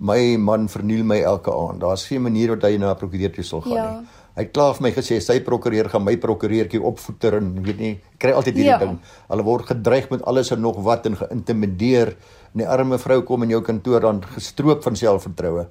my 0.00 0.36
man 0.40 0.68
verniel 0.72 1.04
my 1.04 1.20
elke 1.20 1.52
aand. 1.52 1.80
Daar's 1.82 2.06
geen 2.08 2.22
manier 2.24 2.54
wat 2.54 2.64
hy 2.64 2.78
na 2.78 2.92
'n 2.92 2.96
prokureur 2.96 3.32
toe 3.32 3.44
sal 3.44 3.60
gaan 3.60 3.72
ja. 3.72 3.90
nie. 3.90 4.06
Hy 4.36 4.42
het 4.46 4.52
klaar 4.52 4.74
vir 4.74 4.82
my 4.82 4.92
gesê 4.94 5.20
sy 5.20 5.40
prokureur 5.40 5.88
gaan 5.90 6.04
my 6.04 6.16
prokureurtjie 6.16 6.80
opvoeter 6.80 7.34
en 7.34 7.62
weet 7.62 7.78
nie, 7.78 8.00
kry 8.18 8.30
altyd 8.32 8.54
hierdie 8.54 8.70
ja. 8.70 8.78
ding. 8.78 8.98
Hulle 9.28 9.44
word 9.44 9.66
gedreig 9.66 10.08
met 10.10 10.22
alles 10.22 10.52
en 10.54 10.60
nog 10.60 10.78
wat 10.86 11.06
en 11.06 11.16
geïntimideer. 11.16 12.14
En 12.54 12.62
die 12.62 12.68
arme 12.68 12.98
vrou 12.98 13.20
kom 13.22 13.42
in 13.42 13.50
jou 13.50 13.60
kantoor 13.60 14.00
dan 14.00 14.22
gestroop 14.22 14.82
van 14.82 14.96
selfvertroue. 14.96 15.66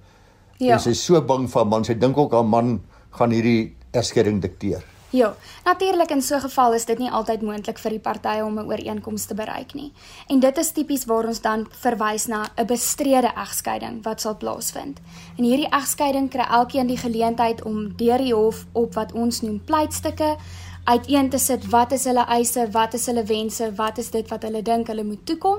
Ja. 0.60 0.74
En 0.74 0.80
sy 0.80 0.92
is 0.92 1.02
so 1.04 1.22
bang 1.22 1.48
vir 1.50 1.66
man, 1.66 1.84
sy 1.84 1.96
dink 1.96 2.18
ook 2.18 2.32
haar 2.36 2.46
man 2.46 2.82
gaan 3.18 3.32
hierdie 3.32 3.76
egskeiding 3.96 4.42
dikteer. 4.42 4.84
Ja, 5.12 5.36
natuurlik 5.64 6.10
in 6.10 6.22
so 6.22 6.36
'n 6.36 6.40
geval 6.40 6.74
is 6.74 6.86
dit 6.86 6.98
nie 6.98 7.12
altyd 7.12 7.42
moontlik 7.42 7.80
vir 7.80 7.92
die 7.92 8.00
partye 8.00 8.46
om 8.46 8.60
'n 8.60 8.66
ooreenkoms 8.66 9.26
te 9.26 9.34
bereik 9.34 9.74
nie. 9.74 9.92
En 10.28 10.40
dit 10.40 10.58
is 10.58 10.72
tipies 10.72 11.06
waar 11.06 11.28
ons 11.28 11.42
dan 11.42 11.68
verwys 11.70 12.26
na 12.26 12.50
'n 12.56 12.66
bestrede 12.66 13.32
egskeiding 13.36 14.04
wat 14.04 14.22
sal 14.22 14.38
plaasvind. 14.38 15.00
En 15.38 15.44
hierdie 15.44 15.70
egskeiding 15.70 16.30
kry 16.30 16.46
elkeen 16.50 16.88
die 16.88 16.98
geleentheid 16.98 17.64
om 17.64 17.96
deur 17.96 18.18
die 18.18 18.34
hof 18.34 18.66
op 18.72 18.94
wat 18.94 19.12
ons 19.12 19.42
noem 19.42 19.64
pleitstukke 19.64 20.38
uiteen 20.84 21.30
te 21.30 21.38
sit 21.38 21.70
wat 21.70 21.92
is 21.92 22.04
hulle 22.04 22.26
eise, 22.26 22.72
wat 22.72 22.94
is 22.94 23.06
hulle 23.06 23.24
wense, 23.24 23.76
wat 23.76 23.98
is 23.98 24.10
dit 24.10 24.30
wat 24.30 24.42
hulle 24.42 24.62
dink 24.62 24.88
hulle 24.88 25.04
moet 25.04 25.26
toekom. 25.26 25.58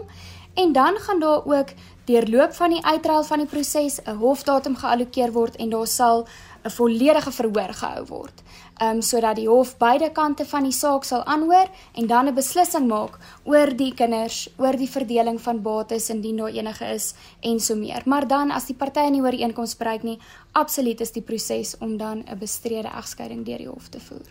En 0.54 0.72
dan 0.72 0.96
gaan 0.96 1.20
daar 1.20 1.44
ook 1.44 1.68
deurloop 2.04 2.54
van 2.54 2.70
die 2.70 2.84
uitruil 2.84 3.24
van 3.24 3.38
die 3.38 3.46
proses 3.46 4.00
'n 4.04 4.16
hofdatum 4.16 4.76
geallokeer 4.76 5.32
word 5.32 5.56
en 5.56 5.70
daar 5.70 5.86
sal 5.86 6.26
'n 6.64 6.70
volledige 6.70 7.32
verhoor 7.32 7.74
gehou 7.74 8.06
word 8.06 8.42
um, 8.82 9.00
sodat 9.02 9.36
die 9.36 9.48
hof 9.48 9.76
beide 9.78 10.10
kante 10.16 10.44
van 10.48 10.66
die 10.66 10.74
saak 10.74 11.04
sal 11.04 11.24
aanhoor 11.24 11.68
en 11.94 12.06
dan 12.06 12.28
'n 12.28 12.34
beslissing 12.34 12.88
maak 12.88 13.18
oor 13.44 13.76
die 13.76 13.94
kinders, 13.94 14.48
oor 14.56 14.76
die 14.76 14.88
verdeling 14.88 15.40
van 15.40 15.62
bates 15.62 16.10
indien 16.10 16.36
daar 16.36 16.52
enige 16.52 16.84
is 16.84 17.14
en 17.40 17.60
so 17.60 17.76
meer. 17.76 18.02
Maar 18.04 18.26
dan 18.28 18.50
as 18.50 18.66
die 18.66 18.76
partye 18.76 19.10
nie 19.10 19.22
ooreenkoms 19.22 19.76
bereik 19.76 20.02
nie, 20.02 20.18
absoluut 20.52 21.00
is 21.00 21.12
die 21.12 21.22
proses 21.22 21.76
om 21.78 21.96
dan 21.96 22.24
'n 22.26 22.38
bestrede 22.38 22.88
egskeiding 22.88 23.44
deur 23.44 23.58
die 23.58 23.68
hof 23.68 23.88
te 23.88 24.00
voer. 24.00 24.26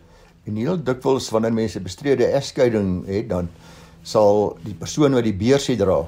En 0.45 0.55
heel 0.55 0.83
dikwels 0.83 1.29
wanneer 1.29 1.53
mense 1.53 1.79
bestrede 1.79 2.25
egskeiding 2.25 3.05
het, 3.05 3.29
dan 3.29 3.49
sal 4.03 4.57
die 4.63 4.73
persoon 4.73 5.13
wat 5.13 5.23
die 5.23 5.33
beursie 5.33 5.77
dra 5.77 6.07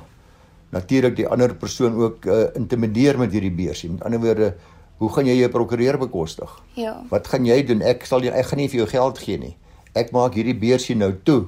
natuurlik 0.72 1.18
die 1.20 1.28
ander 1.28 1.54
persoon 1.56 1.98
ook 2.00 2.26
uh, 2.26 2.44
intimideer 2.56 3.20
met 3.20 3.34
hierdie 3.36 3.52
beursie. 3.52 3.90
Met 3.92 4.06
ander 4.08 4.22
woorde, 4.24 4.54
Hoe 5.02 5.10
gaan 5.10 5.26
jy 5.26 5.34
jou 5.40 5.50
prokureur 5.50 5.98
bekostig? 5.98 6.52
Ja. 6.78 7.00
Wat 7.10 7.26
gaan 7.32 7.48
jy 7.48 7.58
doen? 7.66 7.82
Ek 7.82 8.06
sal 8.06 8.22
jy 8.22 8.30
ek 8.38 8.52
gaan 8.52 8.62
nie 8.62 8.70
vir 8.70 8.84
jou 8.84 8.90
geld 8.92 9.22
gee 9.24 9.40
nie. 9.42 9.56
Ek 9.98 10.14
maak 10.14 10.38
hierdie 10.38 10.54
beursie 10.54 10.96
nou 10.96 11.10
toe. 11.26 11.48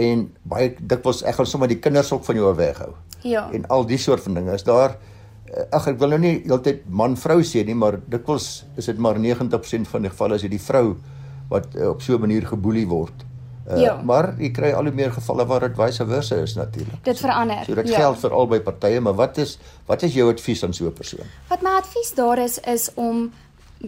En 0.00 0.30
baie 0.48 0.72
dikwels 0.80 1.20
ek 1.28 1.36
gaan 1.36 1.50
sommer 1.50 1.68
die 1.68 1.80
kinders 1.82 2.12
ook 2.16 2.24
van 2.24 2.40
jou 2.40 2.54
weghou. 2.56 2.94
Ja. 3.20 3.50
En 3.52 3.68
al 3.68 3.84
die 3.84 4.00
soort 4.00 4.24
van 4.24 4.40
dinge. 4.40 4.56
Is 4.56 4.64
daar 4.64 4.96
eh, 4.96 5.66
ag 5.76 5.90
ek 5.92 6.00
wil 6.00 6.16
nou 6.16 6.22
nie 6.24 6.38
heeltyd 6.46 6.86
man 6.88 7.18
vrou 7.20 7.42
sê 7.44 7.66
nie, 7.68 7.76
maar 7.76 8.00
dikwels 8.00 8.64
is 8.80 8.88
dit 8.88 8.98
maar 8.98 9.20
90% 9.20 9.90
van 9.92 10.08
die 10.08 10.14
gevalle 10.14 10.40
is 10.40 10.48
dit 10.48 10.56
die 10.56 10.64
vrou 10.64 10.96
wat 11.50 11.74
uh, 11.74 11.90
op 11.90 12.00
so 12.00 12.14
'n 12.14 12.22
manier 12.22 12.46
geboelie 12.46 12.86
word 12.86 13.26
Uh, 13.68 13.80
Ja. 13.80 14.00
Maar 14.02 14.34
jy 14.38 14.50
kry 14.50 14.72
al 14.72 14.88
hoe 14.88 14.92
meer 14.92 15.12
gevalle 15.12 15.46
waar 15.46 15.60
dit 15.60 15.76
vice 15.76 16.06
versa 16.06 16.36
is 16.36 16.54
natuurlik. 16.54 17.04
Dit 17.04 17.18
verander. 17.18 17.64
So 17.64 17.74
dit 17.74 17.88
ja. 17.88 17.96
geld 17.96 18.18
vir 18.18 18.32
albei 18.32 18.60
partye, 18.60 19.00
maar 19.00 19.14
wat 19.14 19.38
is 19.38 19.58
wat 19.86 20.02
is 20.02 20.14
jou 20.14 20.30
advies 20.32 20.64
aan 20.64 20.72
so 20.72 20.86
'n 20.86 20.92
persoon? 20.92 21.26
Wat 21.48 21.62
my 21.62 21.70
advies 21.70 22.14
daar 22.14 22.38
is 22.38 22.58
is 22.58 22.90
om 22.94 23.32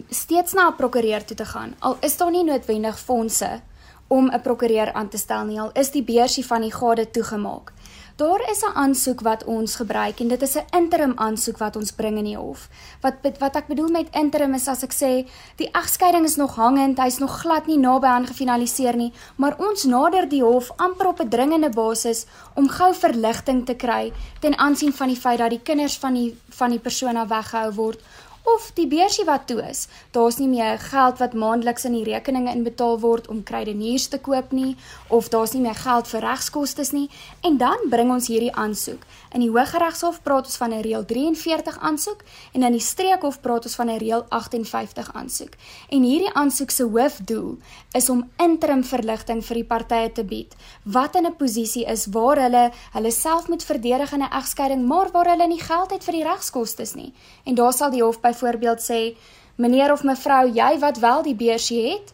steeds 0.09 0.53
na 0.53 0.69
'n 0.69 0.75
prokureur 0.75 1.25
toe 1.25 1.35
te 1.35 1.45
gaan. 1.45 1.75
Al 1.79 1.97
is 1.99 2.17
daar 2.17 2.31
nie 2.31 2.43
noodwendig 2.43 2.99
fondse 2.99 3.61
om 4.07 4.29
'n 4.31 4.41
prokureur 4.41 4.93
aan 4.93 5.09
te 5.09 5.17
stel 5.17 5.45
nie, 5.45 5.59
al 5.59 5.71
is 5.73 5.91
die 5.91 6.03
beursie 6.03 6.45
van 6.45 6.61
die 6.61 6.71
gade 6.71 7.11
toegemaak. 7.11 7.73
Daar 8.15 8.49
is 8.49 8.61
'n 8.61 8.75
aansoek 8.77 9.21
wat 9.21 9.43
ons 9.43 9.75
gebruik 9.75 10.19
en 10.19 10.27
dit 10.27 10.41
is 10.41 10.55
'n 10.55 10.65
interim 10.77 11.13
aansoek 11.15 11.57
wat 11.57 11.75
ons 11.75 11.91
bring 11.91 12.17
in 12.17 12.23
die 12.23 12.37
hof. 12.37 12.69
Wat 13.01 13.13
wat 13.39 13.55
ek 13.55 13.67
bedoel 13.67 13.87
met 13.87 14.07
interim 14.11 14.53
is 14.53 14.67
as 14.67 14.83
ek 14.83 14.93
sê 14.93 15.27
die 15.55 15.71
egskeiding 15.71 16.23
is 16.23 16.35
nog 16.35 16.55
hangend, 16.55 16.99
hy's 16.99 17.17
nog 17.17 17.39
glad 17.39 17.65
nie 17.65 17.77
naby 17.77 18.05
aan 18.05 18.27
gefinaliseer 18.27 18.95
nie, 18.95 19.13
maar 19.35 19.55
ons 19.57 19.83
nader 19.83 20.29
die 20.29 20.43
hof 20.43 20.71
amper 20.75 21.07
op 21.07 21.19
'n 21.19 21.29
dringende 21.29 21.69
basis 21.69 22.25
om 22.53 22.69
gou 22.69 22.93
verligting 22.93 23.65
te 23.65 23.75
kry 23.75 24.13
ten 24.39 24.57
aansien 24.57 24.93
van 24.93 25.07
die 25.07 25.19
feit 25.19 25.37
dat 25.37 25.49
die 25.49 25.63
kinders 25.63 25.97
van 25.97 26.13
die 26.13 26.37
van 26.49 26.69
die 26.69 26.79
persoon 26.79 27.15
af 27.15 27.27
weggehou 27.27 27.73
word 27.73 27.99
of 28.43 28.71
die 28.75 28.87
beursie 28.87 29.23
wat 29.25 29.47
toe 29.47 29.61
is. 29.63 29.87
Daar's 30.11 30.37
nie 30.37 30.49
meer 30.51 30.79
geld 30.79 31.17
wat 31.17 31.33
maandeliks 31.33 31.85
in 31.87 31.95
die 31.95 32.03
rekeninge 32.03 32.51
inbetaal 32.51 32.99
word 32.99 33.27
om 33.31 33.43
kruideniers 33.43 34.09
te 34.11 34.19
koop 34.19 34.51
nie 34.51 34.75
of 35.07 35.29
daar's 35.31 35.53
nie 35.55 35.61
meer 35.63 35.77
geld 35.79 36.09
vir 36.11 36.25
regskoste 36.27 36.83
nie 36.91 37.07
en 37.41 37.57
dan 37.57 37.87
bring 37.89 38.11
ons 38.11 38.27
hierdie 38.27 38.51
aansoek. 38.51 39.05
In 39.33 39.41
die 39.41 39.49
Hooggeregshof 39.49 40.19
praat 40.23 40.49
ons 40.51 40.57
van 40.57 40.73
'n 40.73 40.81
reël 40.83 41.05
43 41.05 41.79
aansoek 41.79 42.23
en 42.53 42.63
in 42.63 42.71
die 42.71 42.79
Streekhof 42.79 43.41
praat 43.41 43.65
ons 43.65 43.75
van 43.75 43.89
'n 43.89 43.97
reël 43.97 44.25
58 44.29 45.13
aansoek. 45.13 45.53
En 45.89 46.03
hierdie 46.03 46.33
aansoek 46.33 46.69
se 46.69 46.83
hoofdoel 46.83 47.57
is 47.93 48.09
om 48.09 48.29
interim 48.37 48.83
verligting 48.83 49.45
vir 49.45 49.55
die 49.55 49.63
partye 49.65 50.11
te 50.11 50.23
bied 50.23 50.55
wat 50.83 51.15
in 51.15 51.25
'n 51.25 51.35
posisie 51.35 51.85
is 51.85 52.05
waar 52.05 52.37
hulle 52.37 52.71
hulle 52.91 53.11
self 53.11 53.47
moet 53.47 53.63
verdedig 53.63 54.11
in 54.11 54.21
'n 54.21 54.31
egskeiding, 54.31 54.85
maar 54.87 55.11
waar 55.11 55.29
hulle 55.29 55.47
nie 55.47 55.61
geld 55.61 55.91
het 55.91 56.03
vir 56.03 56.13
die 56.13 56.23
regskoste 56.23 56.83
nie. 56.95 57.13
En 57.45 57.55
daar 57.55 57.73
sal 57.73 57.91
die 57.91 58.03
hof 58.03 58.19
byvoorbeeld 58.33 58.81
sê, 58.81 59.13
meneer 59.55 59.93
of 59.93 60.03
mevrou, 60.03 60.49
jy 60.49 60.79
wat 60.81 60.99
wel 60.99 61.23
die 61.23 61.37
beursie 61.37 61.81
het, 61.91 62.13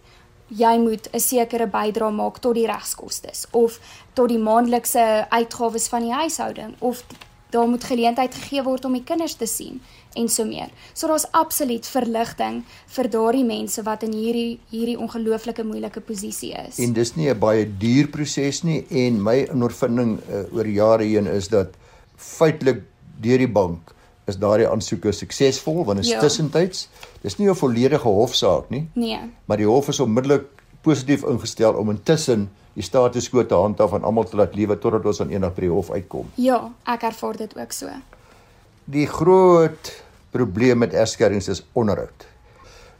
jy 0.49 0.77
moet 0.81 1.09
'n 1.13 1.19
sekere 1.19 1.67
bydrae 1.67 2.11
maak 2.11 2.39
tot 2.39 2.55
die 2.55 2.67
regskoste 2.67 3.31
of 3.51 3.79
tot 4.13 4.29
die 4.29 4.39
maandelikse 4.39 5.25
uitgawes 5.29 5.87
van 5.87 6.01
die 6.01 6.13
huishouding 6.13 6.75
of 6.79 7.03
daar 7.49 7.67
moet 7.67 7.83
geleentheid 7.83 8.35
gegee 8.35 8.63
word 8.63 8.85
om 8.85 8.93
die 8.93 9.03
kinders 9.03 9.33
te 9.33 9.45
sien 9.45 9.81
en 10.13 10.29
so 10.29 10.45
meer. 10.45 10.69
So 10.93 11.07
daar's 11.07 11.31
absoluut 11.31 11.87
verligting 11.87 12.63
vir 12.87 13.09
daardie 13.09 13.45
mense 13.45 13.83
wat 13.83 14.03
in 14.03 14.13
hierdie 14.13 14.59
hierdie 14.69 14.97
ongelooflike 14.97 15.63
moeilike 15.63 16.01
posisie 16.01 16.53
is. 16.67 16.79
En 16.79 16.93
dis 16.93 17.15
nie 17.15 17.29
'n 17.29 17.39
baie 17.39 17.65
duur 17.77 18.07
proses 18.07 18.63
nie 18.63 18.85
en 18.89 19.23
my 19.23 19.47
ondervinding 19.51 20.19
uh, 20.29 20.55
oor 20.55 20.67
jare 20.67 21.03
heen 21.03 21.27
is 21.27 21.47
dat 21.47 21.67
feitelik 22.15 22.83
deur 23.21 23.37
die 23.37 23.47
bank 23.47 23.95
is 24.29 24.37
daardie 24.39 24.67
aansoeke 24.69 25.11
suksesvol 25.15 25.83
want 25.85 25.97
dit 26.01 26.05
is 26.05 26.11
Ja. 26.11 26.19
tussentyds. 26.23 26.87
Dis 27.23 27.37
nie 27.37 27.49
'n 27.49 27.55
volledige 27.55 28.07
hofsaak 28.07 28.69
nie, 28.69 28.89
Nee. 28.95 29.19
maar 29.45 29.57
die 29.57 29.65
hof 29.67 29.87
is 29.89 29.99
onmiddellik 29.99 30.45
positief 30.81 31.23
ingestel 31.23 31.73
om 31.73 31.89
intussen 31.89 32.49
die 32.73 32.83
status 32.83 33.29
quo 33.29 33.43
te 33.45 33.55
handhaaf 33.55 33.93
en 33.93 34.03
almal 34.03 34.23
te 34.23 34.35
laat 34.37 34.55
lewe 34.55 34.77
totdat 34.79 35.05
ons 35.05 35.21
aan 35.21 35.29
eendag 35.29 35.53
by 35.55 35.61
die 35.61 35.69
hof 35.69 35.89
uitkom. 35.91 36.29
Ja, 36.35 36.71
ek 36.85 37.03
ervaar 37.03 37.37
dit 37.37 37.57
ook 37.57 37.71
so. 37.71 37.87
Die 38.85 39.05
groot 39.07 40.03
probleem 40.31 40.77
met 40.77 40.93
egskeidings 40.93 41.47
is 41.49 41.63
onderhoud. 41.73 42.25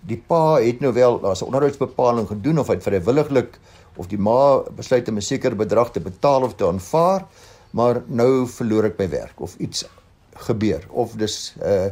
Die 0.02 0.18
pa 0.28 0.56
het 0.62 0.80
nou 0.80 0.94
wel 0.94 1.20
daar's 1.20 1.42
'n 1.42 1.46
onderhoudsbepaling 1.46 2.28
gedoen 2.28 2.60
of 2.60 2.68
hy 2.68 2.74
het 2.74 2.84
vrywilliglik 2.84 3.60
of 3.98 4.08
die 4.08 4.18
ma 4.18 4.64
besluit 4.76 5.08
om 5.10 5.16
'n 5.18 5.22
sekere 5.22 5.56
bedrag 5.56 5.92
te 5.92 6.00
betaal 6.00 6.44
of 6.44 6.56
te 6.56 6.66
aanvaar, 6.68 7.26
maar 7.72 8.02
nou 8.08 8.48
verloor 8.48 8.84
ek 8.86 8.98
my 8.98 9.10
werk 9.10 9.42
of 9.42 9.56
iets 9.58 9.86
gebeur 10.48 10.86
of 10.90 11.18
dis 11.20 11.56
uh 11.64 11.90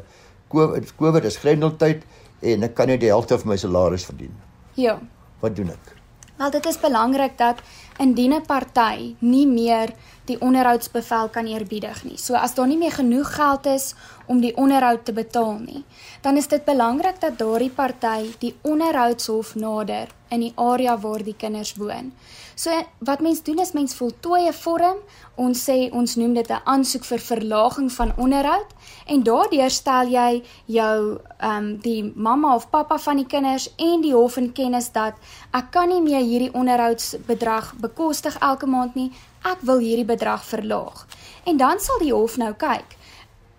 COVID 0.48 0.96
COVID 0.96 1.25
is 1.27 1.38
grendeltyd 1.44 2.04
en 2.39 2.63
ek 2.63 2.75
kan 2.77 2.88
nie 2.88 3.00
die 3.01 3.12
helfte 3.12 3.38
van 3.39 3.51
my 3.51 3.58
salaris 3.60 4.06
verdien. 4.08 4.34
Ja. 4.80 5.00
Wat 5.42 5.56
doen 5.56 5.74
ek? 5.74 5.94
Wel 6.38 6.51
dit 6.54 6.66
is 6.70 6.77
belangrik 6.80 7.38
dat 7.38 7.62
indien 7.98 8.34
'n 8.34 8.46
party 8.46 9.16
nie 9.20 9.48
meer 9.48 9.94
die 10.25 10.42
onderhoudsbevel 10.42 11.30
kan 11.30 11.46
eerbiedig 11.46 12.04
nie. 12.04 12.18
So 12.18 12.36
as 12.36 12.54
daar 12.54 12.68
nie 12.68 12.77
meer 12.77 12.92
genoeg 12.92 13.36
geld 13.36 13.66
is 13.66 13.96
om 14.25 14.42
die 14.42 14.56
onderhoud 14.56 15.06
te 15.06 15.13
betaal 15.13 15.58
nie, 15.60 15.84
dan 16.22 16.38
is 16.38 16.48
dit 16.48 16.66
belangrik 16.66 17.20
dat 17.20 17.38
daardie 17.38 17.70
party 17.70 18.36
die 18.39 18.56
onderhoudshof 18.62 19.56
nader 19.56 20.08
in 20.29 20.39
die 20.39 20.53
area 20.55 20.98
waar 21.00 21.24
die 21.24 21.36
kinders 21.38 21.75
woon. 21.75 22.12
So 22.57 22.74
wat 23.05 23.19
mens 23.22 23.43
doen 23.43 23.60
is 23.60 23.72
mens 23.72 23.96
voltooi 23.96 24.48
'n 24.48 24.53
vorm. 24.53 24.98
Ons 25.36 25.69
sê 25.69 25.91
ons 25.91 26.15
noem 26.15 26.34
dit 26.34 26.50
'n 26.50 26.62
aansoek 26.63 27.05
vir 27.05 27.19
verlaging 27.19 27.91
van 27.91 28.13
onderhoud 28.17 28.69
en 29.05 29.24
daardeur 29.24 29.69
stel 29.69 30.07
jy 30.07 30.43
jou 30.65 31.19
ehm 31.39 31.57
um, 31.57 31.77
die 31.77 32.12
mamma 32.15 32.55
of 32.55 32.69
pappa 32.69 32.98
van 32.98 33.15
die 33.15 33.25
kinders 33.25 33.69
en 33.75 34.01
die 34.01 34.13
hof 34.13 34.38
in 34.38 34.51
kennis 34.53 34.91
dat 34.91 35.13
ek 35.51 35.72
kan 35.72 35.89
nie 35.89 36.01
meer 36.01 36.24
hierdie 36.24 36.53
onderhoudsbedrag 36.53 37.74
bekostig 37.75 38.38
elke 38.39 38.65
maand 38.65 38.96
nie. 38.96 39.12
Ek 39.43 39.62
wil 39.62 39.77
hierdie 39.77 40.05
bedrag 40.05 40.43
verlaag. 40.43 41.07
En 41.43 41.57
dan 41.57 41.79
sal 41.79 42.00
die 42.00 42.13
hof 42.13 42.38
nou 42.38 42.53
kyk 42.53 42.97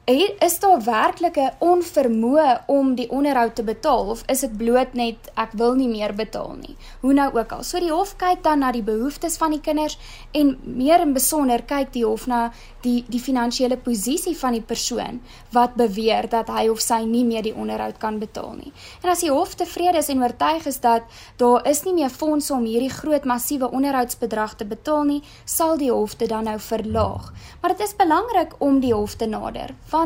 Hier 0.08 0.32
is 0.40 0.58
daar 0.58 0.80
werklik 0.84 1.36
'n 1.36 1.52
onvermoë 1.58 2.60
om 2.66 2.94
die 2.94 3.10
onderhoud 3.10 3.54
te 3.54 3.62
betaal 3.62 4.08
of 4.08 4.22
is 4.26 4.40
dit 4.40 4.56
bloot 4.56 4.92
net 4.94 5.16
ek 5.34 5.52
wil 5.52 5.74
nie 5.74 5.88
meer 5.88 6.14
betaal 6.14 6.56
nie. 6.60 6.76
Hoe 7.00 7.12
nou 7.12 7.34
ook 7.34 7.52
al. 7.52 7.62
So 7.62 7.78
die 7.78 7.92
hof 7.92 8.16
kyk 8.16 8.42
dan 8.42 8.58
na 8.58 8.72
die 8.72 8.82
behoeftes 8.82 9.36
van 9.36 9.50
die 9.50 9.60
kinders 9.60 9.98
en 10.32 10.58
meer 10.62 11.00
in 11.00 11.12
besonder 11.12 11.62
kyk 11.62 11.92
die 11.92 12.04
hof 12.04 12.26
na 12.26 12.52
die 12.80 13.04
die 13.08 13.20
finansiële 13.20 13.76
posisie 13.76 14.36
van 14.38 14.52
die 14.52 14.62
persoon 14.62 15.20
wat 15.50 15.74
beweer 15.74 16.28
dat 16.28 16.48
hy 16.48 16.68
of 16.68 16.80
sy 16.80 17.04
nie 17.04 17.24
meer 17.24 17.42
die 17.42 17.54
onderhoud 17.54 17.98
kan 17.98 18.18
betaal 18.18 18.52
nie. 18.52 18.72
En 19.02 19.10
as 19.10 19.20
die 19.20 19.30
hof 19.30 19.54
tevrede 19.54 19.98
is 19.98 20.08
en 20.08 20.22
oortuig 20.22 20.66
is 20.66 20.80
dat 20.80 21.02
daar 21.36 21.68
is 21.68 21.84
nie 21.84 21.94
meer 21.94 22.10
fondse 22.10 22.54
om 22.54 22.64
hierdie 22.64 22.90
groot 22.90 23.24
massiewe 23.24 23.70
onderhoudsbedrag 23.70 24.54
te 24.54 24.64
betaal 24.64 25.04
nie, 25.04 25.22
sal 25.44 25.76
die 25.76 25.92
hof 25.92 26.16
dit 26.16 26.28
dan 26.28 26.44
nou 26.44 26.58
verlaag. 26.58 27.32
Maar 27.60 27.70
dit 27.70 27.80
is 27.80 27.96
belangrik 27.96 28.54
om 28.58 28.80
die 28.80 28.94
hof 28.94 29.14
te 29.14 29.26
nader 29.26 29.74
want 29.90 29.97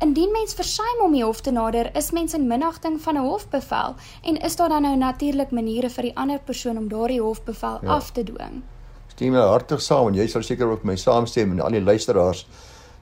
indien 0.00 0.32
mens 0.32 0.54
versuim 0.54 1.04
om 1.04 1.12
die 1.12 1.24
hof 1.24 1.40
te 1.44 1.52
nader, 1.52 1.90
is 1.96 2.10
mens 2.16 2.34
in 2.34 2.46
minagting 2.46 3.00
van 3.00 3.16
'n 3.16 3.26
hofbevel 3.26 3.94
en 4.22 4.36
is 4.36 4.56
daar 4.56 4.68
dan 4.68 4.82
nou 4.82 4.96
natuurlik 4.96 5.50
maniere 5.50 5.90
vir 5.90 6.02
die 6.02 6.16
ander 6.16 6.38
persoon 6.38 6.78
om 6.78 6.88
daardie 6.88 7.20
hofbevel 7.20 7.78
ja. 7.82 7.88
af 7.88 8.10
te 8.10 8.22
dwing. 8.22 8.62
Stem 9.08 9.32
my 9.32 9.38
hartig 9.38 9.80
saam 9.80 10.08
en 10.08 10.14
jy 10.14 10.26
sal 10.26 10.42
seker 10.42 10.66
ook 10.66 10.84
my 10.84 10.96
saamstem 10.96 11.50
en 11.52 11.60
al 11.60 11.70
die 11.70 11.82
luisteraars 11.82 12.46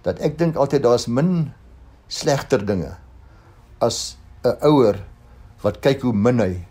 dat 0.03 0.19
ek 0.21 0.39
dink 0.39 0.57
altyd 0.57 0.83
daar's 0.83 1.07
min 1.07 1.53
slegter 2.09 2.67
dinge 2.67 2.97
as 3.79 4.17
'n 4.45 4.57
ouer 4.63 5.05
wat 5.63 5.81
kyk 5.81 6.03
hoe 6.03 6.13
min 6.13 6.41
hy 6.41 6.67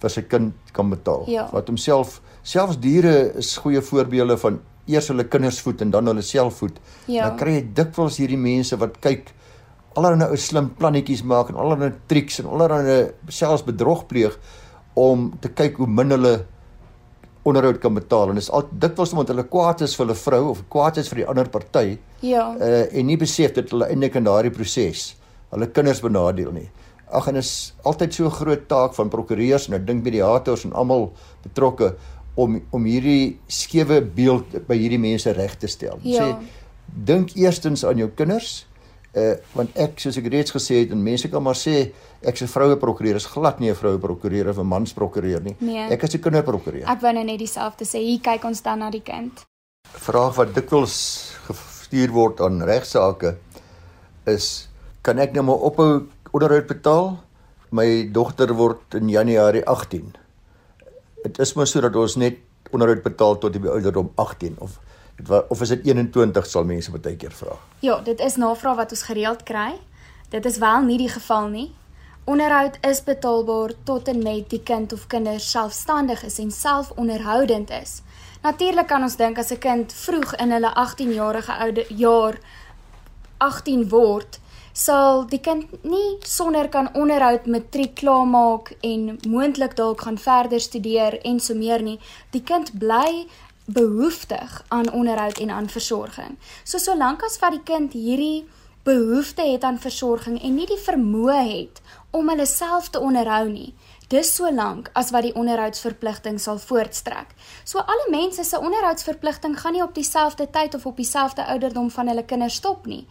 vir 0.00 0.10
sy 0.10 0.22
kind 0.22 0.54
kan 0.72 0.90
betaal. 0.90 1.24
Ja. 1.30 1.48
Wat 1.52 1.68
homself 1.68 2.20
selfs 2.42 2.78
diere 2.78 3.32
is 3.38 3.56
goeie 3.56 3.82
voorbeelde 3.82 4.36
van 4.36 4.60
eers 4.86 5.08
hulle 5.08 5.24
kinders 5.28 5.60
voed 5.60 5.80
en 5.82 5.90
dan 5.90 6.06
hulle 6.06 6.22
self 6.22 6.60
voed. 6.62 6.78
Ja. 7.06 7.28
Dan 7.28 7.38
kry 7.38 7.54
jy 7.58 7.64
dikwels 7.74 8.18
hierdie 8.18 8.38
mense 8.38 8.76
wat 8.76 9.00
kyk 9.00 9.32
allerlei 9.96 10.28
ou 10.30 10.36
slim 10.36 10.70
plannetjies 10.78 11.22
maak 11.24 11.50
en 11.50 11.56
allerlei 11.56 11.92
triks 12.08 12.40
en 12.40 12.46
allerlei 12.46 13.10
selfs 13.28 13.62
bedrog 13.64 14.06
pleeg 14.06 14.36
om 14.94 15.30
te 15.40 15.48
kyk 15.48 15.76
hoe 15.80 15.86
min 15.88 16.10
hulle 16.10 16.34
onderhoud 17.46 17.78
kan 17.80 17.94
betaal 17.94 18.30
en 18.32 18.40
dis 18.40 18.50
al 18.50 18.66
dikwels 18.72 19.12
omdat 19.14 19.28
hulle 19.32 19.44
kwaad 19.50 19.82
is 19.86 19.94
vir 19.96 20.04
hulle 20.06 20.16
vrou 20.18 20.42
of 20.50 20.64
kwaad 20.72 20.98
is 20.98 21.08
vir 21.12 21.22
die 21.22 21.28
ander 21.30 21.48
party 21.48 21.98
Ja. 22.22 22.48
uh, 22.58 22.86
en 22.92 23.06
nie 23.06 23.16
besef 23.20 23.54
dat 23.54 23.70
hulle 23.70 23.86
eintlik 23.92 24.16
in 24.18 24.24
daardie 24.26 24.50
proses 24.50 25.14
hulle 25.52 25.68
kinders 25.70 26.00
benadeel 26.02 26.50
nie. 26.52 26.66
Ag 27.14 27.28
en 27.30 27.36
is 27.38 27.72
altyd 27.86 28.12
so 28.14 28.24
'n 28.26 28.30
groot 28.34 28.68
taak 28.68 28.94
van 28.94 29.08
prokureurs 29.08 29.68
en 29.68 29.74
ek 29.74 29.86
dink 29.86 30.04
mediators 30.04 30.64
en 30.64 30.72
almal 30.72 31.12
betrokke 31.44 31.94
om 32.36 32.60
om 32.70 32.84
hierdie 32.84 33.38
skewe 33.48 34.00
beeld 34.02 34.54
by 34.68 34.76
hierdie 34.76 35.00
mense 35.00 35.32
reg 35.32 35.56
te 35.58 35.70
stel. 35.70 36.00
Ja. 36.04 36.22
Sê 36.22 36.64
dink 36.86 37.34
eerstens 37.36 37.84
aan 37.84 37.98
jou 37.98 38.08
kinders 38.14 38.66
uh 39.16 39.32
want 39.56 39.72
ek 39.80 39.96
soos 40.00 40.18
ek 40.20 40.28
reeds 40.32 40.52
gesê 40.52 40.82
het 40.82 40.92
en 40.92 41.02
mense 41.02 41.28
kan 41.32 41.42
maar 41.42 41.56
sê 41.56 41.92
ek's 42.20 42.42
'n 42.42 42.52
vroue 42.52 42.76
prokureur 42.76 43.16
is 43.16 43.26
glad 43.26 43.60
nie 43.60 43.70
'n 43.70 43.74
vroue 43.74 43.98
prokureur 43.98 44.50
of 44.50 44.58
'n 44.58 44.66
mans 44.66 44.92
prokureur 44.92 45.40
nie. 45.40 45.56
Nee. 45.58 45.88
Ek 45.90 46.02
is 46.02 46.14
'n 46.14 46.20
kinderprokureur. 46.20 46.84
Ek 46.86 47.00
wou 47.00 47.12
nou 47.12 47.24
net 47.24 47.38
dieselfde 47.38 47.84
sê. 47.84 47.98
Hier 47.98 48.20
kyk 48.20 48.44
ons 48.44 48.62
dan 48.62 48.78
na 48.78 48.90
die 48.90 49.02
kind. 49.02 49.46
vraag 49.92 50.34
wat 50.36 50.54
dikwels 50.54 51.32
gestuur 51.46 52.10
word 52.10 52.40
aan 52.40 52.62
regsaake 52.62 53.36
is 54.26 54.68
kan 55.02 55.18
ek 55.18 55.32
nou 55.32 55.42
maar 55.42 55.62
ophou 55.62 56.08
onderhoud 56.32 56.66
betaal? 56.66 57.18
My 57.70 58.08
dogter 58.12 58.54
word 58.54 58.94
in 58.94 59.08
Januarie 59.08 59.64
18. 59.64 60.25
Dit 61.26 61.38
is 61.38 61.52
maar 61.58 61.66
so 61.66 61.80
dat 61.80 61.96
ons 61.96 62.14
net 62.16 62.38
onderhoud 62.70 63.02
betaal 63.02 63.38
tot 63.42 63.52
die 63.52 63.70
ouderdom 63.70 64.12
18 64.14 64.56
of 64.58 64.78
of 65.48 65.60
is 65.64 65.70
dit 65.72 65.86
21 65.88 66.46
sal 66.46 66.64
mense 66.68 66.92
baie 66.92 67.16
keer 67.16 67.32
vra. 67.32 67.56
Ja, 67.80 68.00
dit 68.04 68.20
is 68.20 68.36
navraag 68.36 68.76
wat 68.76 68.90
ons 68.92 69.02
gereeld 69.08 69.42
kry. 69.48 69.78
Dit 70.28 70.44
is 70.44 70.58
wel 70.60 70.84
nie 70.84 70.98
die 71.00 71.08
geval 71.08 71.48
nie. 71.48 71.70
Onderhoud 72.28 72.76
is 72.84 73.00
betaalbaar 73.06 73.72
tot 73.88 74.08
en 74.12 74.22
met 74.22 74.50
die 74.50 74.60
kind 74.60 74.92
of 74.92 75.06
kinders 75.06 75.50
selfstandig 75.50 76.24
is 76.26 76.38
en 76.42 76.50
selfonderhoudend 76.50 77.70
is. 77.70 78.02
Natuurlik 78.42 78.86
kan 78.86 79.02
ons 79.02 79.16
dink 79.16 79.38
as 79.38 79.50
'n 79.50 79.58
kind 79.58 79.92
vroeg 79.92 80.36
in 80.36 80.50
hulle 80.50 80.74
18 80.74 81.12
jarige 81.12 81.52
oude 81.52 81.84
jaar 81.88 82.38
18 83.38 83.88
word, 83.88 84.38
sal 84.76 85.24
die 85.24 85.40
kind 85.40 85.70
nie 85.88 86.18
sonder 86.28 86.68
kan 86.68 86.90
onderhoud 86.92 87.46
matriek 87.48 87.94
klaarmaak 87.96 88.74
en 88.84 89.16
moontlik 89.24 89.76
dalk 89.78 90.04
gaan 90.04 90.18
verder 90.20 90.60
studeer 90.60 91.16
en 91.24 91.40
so 91.40 91.56
meer 91.56 91.82
nie. 91.82 91.96
Die 92.36 92.42
kind 92.44 92.74
bly 92.78 93.24
behoeftig 93.66 94.60
aan 94.68 94.92
onderhoud 94.92 95.40
en 95.40 95.50
aan 95.50 95.68
versorging. 95.72 96.36
So 96.64 96.78
solank 96.78 97.24
as 97.24 97.40
wat 97.40 97.56
die 97.56 97.64
kind 97.64 97.96
hierdie 97.96 98.44
behoefte 98.84 99.42
het 99.42 99.64
aan 99.64 99.80
versorging 99.80 100.36
en 100.42 100.54
nie 100.54 100.68
die 100.68 100.78
vermoë 100.78 101.40
het 101.48 101.80
om 102.12 102.28
hulle 102.28 102.46
self 102.46 102.92
te 102.92 103.00
onderhou 103.00 103.48
nie, 103.48 103.72
dis 104.08 104.28
so 104.36 104.50
lank 104.54 104.90
as 104.94 105.10
wat 105.10 105.24
die 105.26 105.34
onderhoudsverpligting 105.34 106.38
sal 106.38 106.60
voortstrek. 106.62 107.32
So 107.64 107.82
alle 107.82 108.06
mense 108.10 108.44
se 108.44 108.58
onderhoudsverpligting 108.58 109.56
gaan 109.58 109.74
nie 109.74 109.82
op 109.82 109.94
dieselfde 109.94 110.46
tyd 110.50 110.74
of 110.74 110.86
op 110.86 110.96
dieselfde 110.96 111.46
ouderdom 111.46 111.90
van 111.90 112.06
hulle 112.08 112.24
kinders 112.24 112.54
stop 112.54 112.86
nie. 112.86 113.06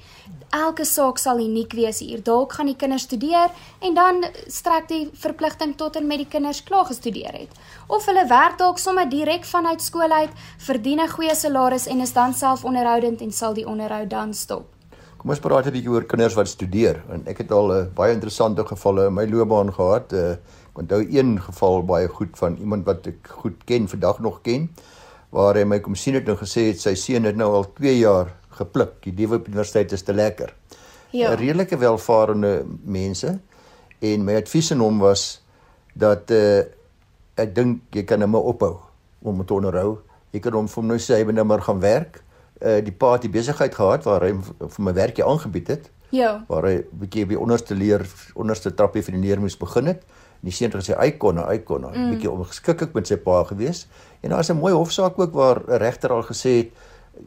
Elke 0.56 0.86
saak 0.86 1.20
sal 1.20 1.42
uniek 1.44 1.74
wees 1.76 2.00
hier. 2.00 2.24
Dalk 2.24 2.56
gaan 2.56 2.72
die 2.72 2.78
kinders 2.80 3.04
studeer 3.10 3.52
en 3.80 3.94
dan 3.94 4.24
strek 4.48 4.88
die 4.88 5.10
verpligting 5.14 5.76
tot 5.76 6.00
en 6.00 6.08
met 6.08 6.24
die 6.24 6.30
kinders 6.32 6.64
klaar 6.64 6.88
gestudeer 6.88 7.36
het. 7.36 7.52
Of 7.88 8.08
hulle 8.08 8.24
werk 8.28 8.58
dalk 8.58 8.80
sommer 8.80 9.10
direk 9.10 9.44
vanuit 9.46 9.82
skool 9.82 10.12
uit, 10.12 10.32
verdien 10.58 11.02
'n 11.02 11.10
goeie 11.10 11.36
salaris 11.36 11.88
en 11.88 12.00
is 12.00 12.14
dan 12.14 12.34
selfonderhoudend 12.34 13.22
en 13.22 13.32
sal 13.32 13.54
die 13.54 13.68
onderhoud 13.68 14.10
dan 14.10 14.34
stop. 14.34 14.72
Kom 15.18 15.30
ons 15.30 15.40
praat 15.40 15.66
'n 15.66 15.72
bietjie 15.72 15.90
oor 15.90 16.06
kinders 16.06 16.36
wat 16.36 16.48
studeer. 16.48 17.04
En 17.10 17.24
ek 17.26 17.38
het 17.38 17.52
al 17.52 17.68
'n 17.68 17.78
uh, 17.82 17.94
baie 17.96 18.14
interessante 18.14 18.66
gevalle 18.66 19.08
in 19.08 19.14
my 19.14 19.26
loopbaan 19.26 19.74
gehad. 19.74 20.14
Uh, 20.14 20.36
onthou 20.76 21.02
een 21.04 21.38
geval 21.42 21.84
baie 21.88 22.08
goed 22.12 22.36
van 22.40 22.58
iemand 22.60 22.86
wat 22.86 23.08
ek 23.08 23.32
goed 23.42 23.64
ken, 23.66 23.88
vandag 23.88 24.20
nog 24.20 24.42
ken, 24.46 24.70
waar 25.36 25.56
hy 25.56 25.64
my 25.68 25.80
kom 25.84 25.96
sien 25.96 26.18
het 26.18 26.28
en 26.32 26.40
gesê 26.40 26.70
het 26.70 26.82
sy 26.82 26.96
seun 27.00 27.28
het 27.28 27.38
nou 27.40 27.52
al 27.54 27.68
2 27.80 27.98
jaar 27.98 28.34
gepluk. 28.60 29.00
Die 29.04 29.14
Diewe 29.16 29.42
Universiteit 29.42 29.92
is 29.92 30.04
te 30.04 30.14
lekker. 30.14 30.54
Ja. 31.16 31.34
Redelike 31.36 31.78
welvarende 31.80 32.66
mense 32.84 33.38
en 34.04 34.26
my 34.28 34.36
advies 34.42 34.72
aan 34.76 34.84
hom 34.84 35.00
was 35.00 35.42
dat 35.96 36.32
uh, 36.36 36.66
ek 37.40 37.56
dink 37.56 37.96
jy 37.96 38.04
kan 38.08 38.22
hom 38.22 38.36
ophou 38.36 38.76
om 39.24 39.42
te 39.46 39.56
onderhou. 39.56 39.98
Jy 40.36 40.44
kan 40.44 40.60
hom 40.60 40.68
vir 40.68 40.82
hom 40.82 40.92
nou 40.92 41.00
sê 41.00 41.20
hy 41.20 41.28
moet 41.28 41.40
nou 41.40 41.48
maar 41.48 41.64
gaan 41.64 41.80
werk 41.84 42.22
uh, 42.62 42.80
die 42.84 42.94
pa 42.94 43.16
het 43.16 43.26
die 43.26 43.34
besigheid 43.34 43.76
gehad 43.76 44.06
waar 44.08 44.26
hy 44.26 44.34
vir 44.60 44.84
my 44.88 44.94
werkie 44.96 45.26
aangebied 45.26 45.72
het. 45.74 45.90
Ja. 46.16 46.46
Waar 46.48 46.70
hy 46.70 46.76
'n 46.80 47.00
bietjie 47.00 47.26
by 47.26 47.36
onderste 47.36 47.76
leer 47.76 48.06
onderste 48.36 48.74
trappie 48.74 49.04
van 49.04 49.14
die 49.14 49.28
neer 49.28 49.40
moes 49.40 49.58
begin 49.58 49.86
het. 49.86 50.04
Die 50.46 50.54
seun 50.54 50.70
het 50.72 50.78
gesê 50.78 50.98
hy 51.00 51.12
kon, 51.22 51.42
hy 51.42 51.58
kon, 51.66 51.86
'n 51.86 51.94
mm. 51.94 52.10
bietjie 52.14 52.32
ongeskik 52.32 52.94
met 52.94 53.08
sy 53.10 53.18
pa 53.18 53.44
gewees. 53.50 53.88
En 54.22 54.30
daar 54.30 54.40
is 54.46 54.52
'n 54.52 54.62
mooi 54.62 54.74
hofsaak 54.74 55.20
ook 55.20 55.34
waar 55.34 55.64
'n 55.68 55.82
regter 55.82 56.12
al 56.12 56.24
gesê 56.24 56.58
het 56.62 56.72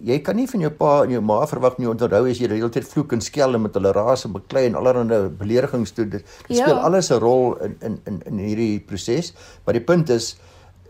jy 0.04 0.18
kan 0.24 0.36
nie 0.38 0.46
van 0.50 0.62
jou 0.64 0.70
pa 0.80 0.90
en 1.04 1.12
jou 1.14 1.20
ma 1.24 1.38
verwag 1.48 1.78
nie 1.80 1.88
onthou 1.88 2.08
as 2.18 2.40
jy 2.40 2.48
die 2.50 2.58
hele 2.58 2.70
tyd 2.72 2.86
vloek 2.88 3.14
en 3.16 3.22
skel 3.24 3.56
en 3.56 3.64
met 3.64 3.76
hulle 3.78 3.92
raas 3.96 4.26
en 4.26 4.34
beklei 4.34 4.66
en 4.68 4.76
allerlei 4.78 5.28
beledigings 5.40 5.94
doen. 5.96 6.10
Dit 6.10 6.26
speel 6.44 6.76
ja. 6.76 6.82
alles 6.84 7.10
'n 7.10 7.20
rol 7.20 7.56
in 7.64 7.76
in 7.80 8.00
in 8.06 8.22
in 8.26 8.38
hierdie 8.38 8.80
proses. 8.80 9.32
Maar 9.64 9.74
die 9.74 9.84
punt 9.84 10.10
is 10.10 10.36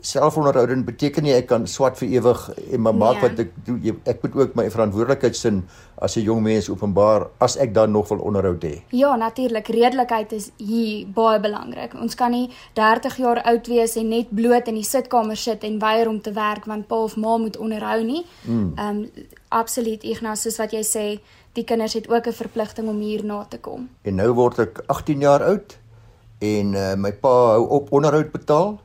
selfonderhoudend 0.09 0.87
beteken 0.89 1.27
nie 1.27 1.35
ek 1.37 1.49
kan 1.51 1.67
swat 1.69 1.99
vir 2.01 2.09
ewig 2.17 2.45
en 2.57 2.83
maar 2.85 2.97
maak 2.97 3.19
nee. 3.19 3.25
wat 3.27 3.41
ek 3.45 3.51
doen 3.67 4.01
ek 4.09 4.23
moet 4.25 4.37
ook 4.41 4.55
my 4.57 4.65
verantwoordelikheid 4.73 5.37
sin 5.37 5.63
as 6.01 6.17
'n 6.17 6.25
jong 6.25 6.43
mens 6.43 6.69
openbaar 6.71 7.27
as 7.39 7.57
ek 7.57 7.75
dan 7.75 7.93
nog 7.93 8.09
wil 8.09 8.19
onderhoud 8.19 8.63
hê. 8.65 8.83
Ja, 8.91 9.17
natuurlik, 9.17 9.69
redelikheid 9.69 10.33
is 10.33 10.51
hier 10.57 11.07
baie 11.07 11.41
belangrik. 11.41 11.95
Ons 12.01 12.15
kan 12.15 12.31
nie 12.31 12.51
30 12.75 13.17
jaar 13.17 13.43
oud 13.43 13.67
wees 13.67 13.97
en 13.97 14.09
net 14.09 14.31
bloot 14.31 14.69
in 14.69 14.75
die 14.75 14.85
sitkamer 14.85 15.37
sit 15.37 15.65
en 15.65 15.79
weier 15.79 16.09
om 16.09 16.21
te 16.21 16.33
werk 16.33 16.65
want 16.65 16.87
pa 16.87 16.95
of 16.95 17.17
ma 17.17 17.37
moet 17.37 17.57
onderhou 17.57 18.05
nie. 18.05 18.25
Mm. 18.45 18.73
Ehm 18.77 18.97
mm. 18.97 19.03
um, 19.03 19.27
absoluut 19.49 20.03
Ignas, 20.05 20.43
soos 20.43 20.59
wat 20.59 20.73
jy 20.73 20.83
sê, 20.85 21.21
die 21.53 21.65
kinders 21.65 21.95
het 21.95 22.09
ook 22.09 22.27
'n 22.27 22.33
verpligting 22.33 22.89
om 22.89 23.01
hier 23.01 23.25
na 23.25 23.45
te 23.45 23.59
kom. 23.59 23.89
En 24.03 24.15
nou 24.15 24.33
word 24.33 24.59
ek 24.59 24.83
18 24.87 25.21
jaar 25.21 25.43
oud 25.43 25.79
en 26.39 26.75
uh, 26.75 26.95
my 26.95 27.13
pa 27.13 27.29
hou 27.29 27.69
op 27.69 27.93
onderhoud 27.93 28.33
betaal 28.33 28.79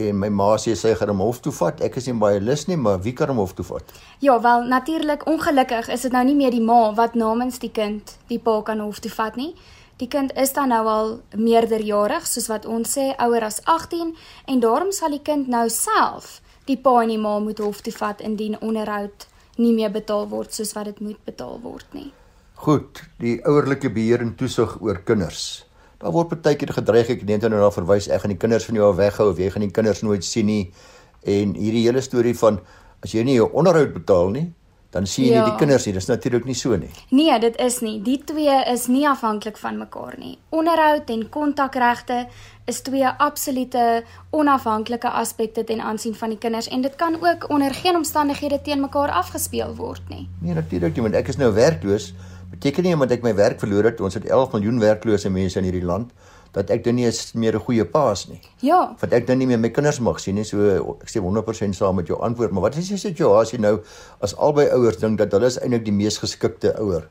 en 0.00 0.18
my 0.18 0.28
ma 0.28 0.54
sê 0.58 0.74
sy 0.76 0.94
gaan 0.98 1.12
hom 1.12 1.22
hof 1.24 1.40
toe 1.44 1.52
vat. 1.52 1.80
Ek 1.84 1.98
is 2.00 2.08
nie 2.08 2.16
baie 2.20 2.40
lus 2.40 2.66
nie, 2.68 2.76
maar 2.76 3.02
wie 3.04 3.12
kan 3.16 3.28
hom 3.32 3.40
hof 3.42 3.52
toe 3.58 3.66
vat? 3.68 3.92
Ja, 4.24 4.40
wel 4.40 4.64
natuurlik 4.70 5.26
ongelukkig 5.28 5.88
is 5.88 6.06
dit 6.06 6.12
nou 6.12 6.24
nie 6.24 6.36
meer 6.38 6.54
die 6.56 6.64
ma 6.64 6.94
wat 6.94 7.14
namens 7.14 7.60
die 7.62 7.72
kind 7.72 8.16
die 8.32 8.38
pa 8.38 8.60
kan 8.62 8.80
hof 8.80 9.00
toe 9.04 9.12
vat 9.12 9.36
nie. 9.36 9.54
Die 10.00 10.08
kind 10.08 10.32
is 10.32 10.54
dan 10.56 10.72
nou 10.72 10.84
al 10.88 11.10
meerderjarig, 11.36 12.24
soos 12.26 12.48
wat 12.48 12.64
ons 12.64 12.96
sê, 12.96 13.10
ouer 13.20 13.44
as 13.44 13.60
18 13.68 14.14
en 14.48 14.62
daarom 14.62 14.94
sal 14.96 15.12
die 15.12 15.20
kind 15.20 15.48
nou 15.52 15.66
self 15.68 16.38
die 16.70 16.78
pa 16.80 17.02
en 17.02 17.12
die 17.12 17.20
ma 17.20 17.38
moet 17.42 17.60
hof 17.60 17.82
toe 17.84 17.92
vat 17.92 18.22
indien 18.24 18.56
onderhoud 18.60 19.26
nie 19.60 19.74
meer 19.76 19.92
betaal 19.92 20.28
word 20.30 20.54
soos 20.56 20.72
wat 20.76 20.88
dit 20.88 21.00
moet 21.04 21.20
betaal 21.28 21.58
word 21.64 21.96
nie. 21.96 22.10
Goed, 22.60 23.02
die 23.20 23.38
ouerlike 23.48 23.90
beheer 23.92 24.20
en 24.24 24.34
toesig 24.36 24.76
oor 24.84 25.00
kinders. 25.04 25.64
Daar 26.00 26.14
word 26.14 26.30
baie 26.40 26.56
keer 26.56 26.72
gedreig 26.72 27.10
ek 27.12 27.26
net 27.28 27.42
nou 27.44 27.58
na 27.60 27.66
verwys 27.74 28.08
ek 28.08 28.22
gaan 28.22 28.32
die 28.32 28.40
kinders 28.40 28.64
van 28.64 28.78
jou 28.78 28.86
af 28.88 28.96
weghou 28.96 29.26
of 29.34 29.40
jy 29.40 29.50
gaan 29.52 29.66
die 29.66 29.74
kinders 29.76 30.00
nooit 30.00 30.24
sien 30.24 30.48
nie. 30.48 30.62
En 31.28 31.52
hierdie 31.52 31.84
hele 31.84 32.00
storie 32.00 32.32
van 32.40 32.56
as 33.04 33.12
jy 33.12 33.24
nie 33.24 33.36
jou 33.36 33.50
onderhoud 33.52 33.92
betaal 33.92 34.32
nie, 34.32 34.46
dan 34.96 35.04
sien 35.06 35.26
jy 35.26 35.34
ja. 35.34 35.42
nie 35.44 35.52
die 35.52 35.60
kinders 35.60 35.84
nie. 35.84 35.92
Dis 35.98 36.08
natuurlik 36.08 36.48
nie 36.48 36.56
so 36.56 36.78
nie. 36.80 36.88
Nee, 37.12 37.36
dit 37.42 37.58
is 37.60 37.76
nie. 37.84 37.98
Die 38.06 38.16
twee 38.24 38.56
is 38.72 38.86
nie 38.88 39.04
afhanklik 39.10 39.60
van 39.60 39.76
mekaar 39.76 40.16
nie. 40.16 40.38
Onderhoud 40.56 41.12
en 41.12 41.26
kontakregte 41.36 42.22
is 42.70 42.80
twee 42.86 43.04
absolute 43.06 43.84
onafhanklike 44.32 45.12
aspekte 45.20 45.66
ten 45.68 45.84
aansien 45.84 46.16
van 46.16 46.32
die 46.32 46.40
kinders 46.40 46.72
en 46.72 46.80
dit 46.80 46.96
kan 46.96 47.20
ook 47.20 47.50
onder 47.52 47.76
geen 47.76 48.00
omstandighede 48.00 48.62
teen 48.64 48.80
mekaar 48.80 49.12
afgespeel 49.20 49.76
word 49.76 50.08
nie. 50.08 50.24
Nee, 50.40 50.56
natuurlik 50.56 50.96
nie, 50.96 51.08
want 51.10 51.20
ek 51.20 51.28
is 51.34 51.40
nou 51.40 51.52
werkloos 51.52 52.14
beteken 52.50 52.86
nie 52.86 52.94
omdat 52.94 53.16
ek 53.18 53.22
my 53.22 53.34
werk 53.38 53.60
verloor 53.62 53.90
het, 53.90 54.00
ons 54.00 54.14
het 54.18 54.26
11 54.26 54.52
miljoen 54.56 54.80
werklose 54.82 55.30
mense 55.30 55.58
in 55.58 55.68
hierdie 55.68 55.86
land, 55.86 56.10
dat 56.54 56.70
ek 56.74 56.82
dan 56.84 56.96
nie 56.98 57.06
eens 57.06 57.32
meer 57.32 57.54
'n 57.54 57.62
goeie 57.62 57.84
paas 57.84 58.26
nie. 58.28 58.40
Ja. 58.60 58.96
Want 59.00 59.12
ek 59.12 59.26
dan 59.26 59.38
nie 59.38 59.46
meer 59.46 59.58
my 59.58 59.70
kinders 59.70 60.00
mag 60.00 60.18
sien 60.20 60.34
nie, 60.34 60.44
so 60.44 60.98
ek 61.00 61.08
sê 61.08 61.20
100% 61.20 61.74
saam 61.74 61.96
met 61.96 62.06
jou 62.06 62.18
antwoord, 62.18 62.50
maar 62.50 62.62
wat 62.62 62.76
is 62.76 62.88
die 62.88 62.98
situasie 62.98 63.58
nou 63.58 63.80
as 64.20 64.36
albei 64.36 64.68
ouers 64.68 64.96
dink 64.96 65.18
dat 65.18 65.32
hulle 65.32 65.46
is 65.46 65.58
eintlik 65.58 65.84
die 65.84 65.92
mees 65.92 66.18
geskikte 66.18 66.74
ouer? 66.78 67.08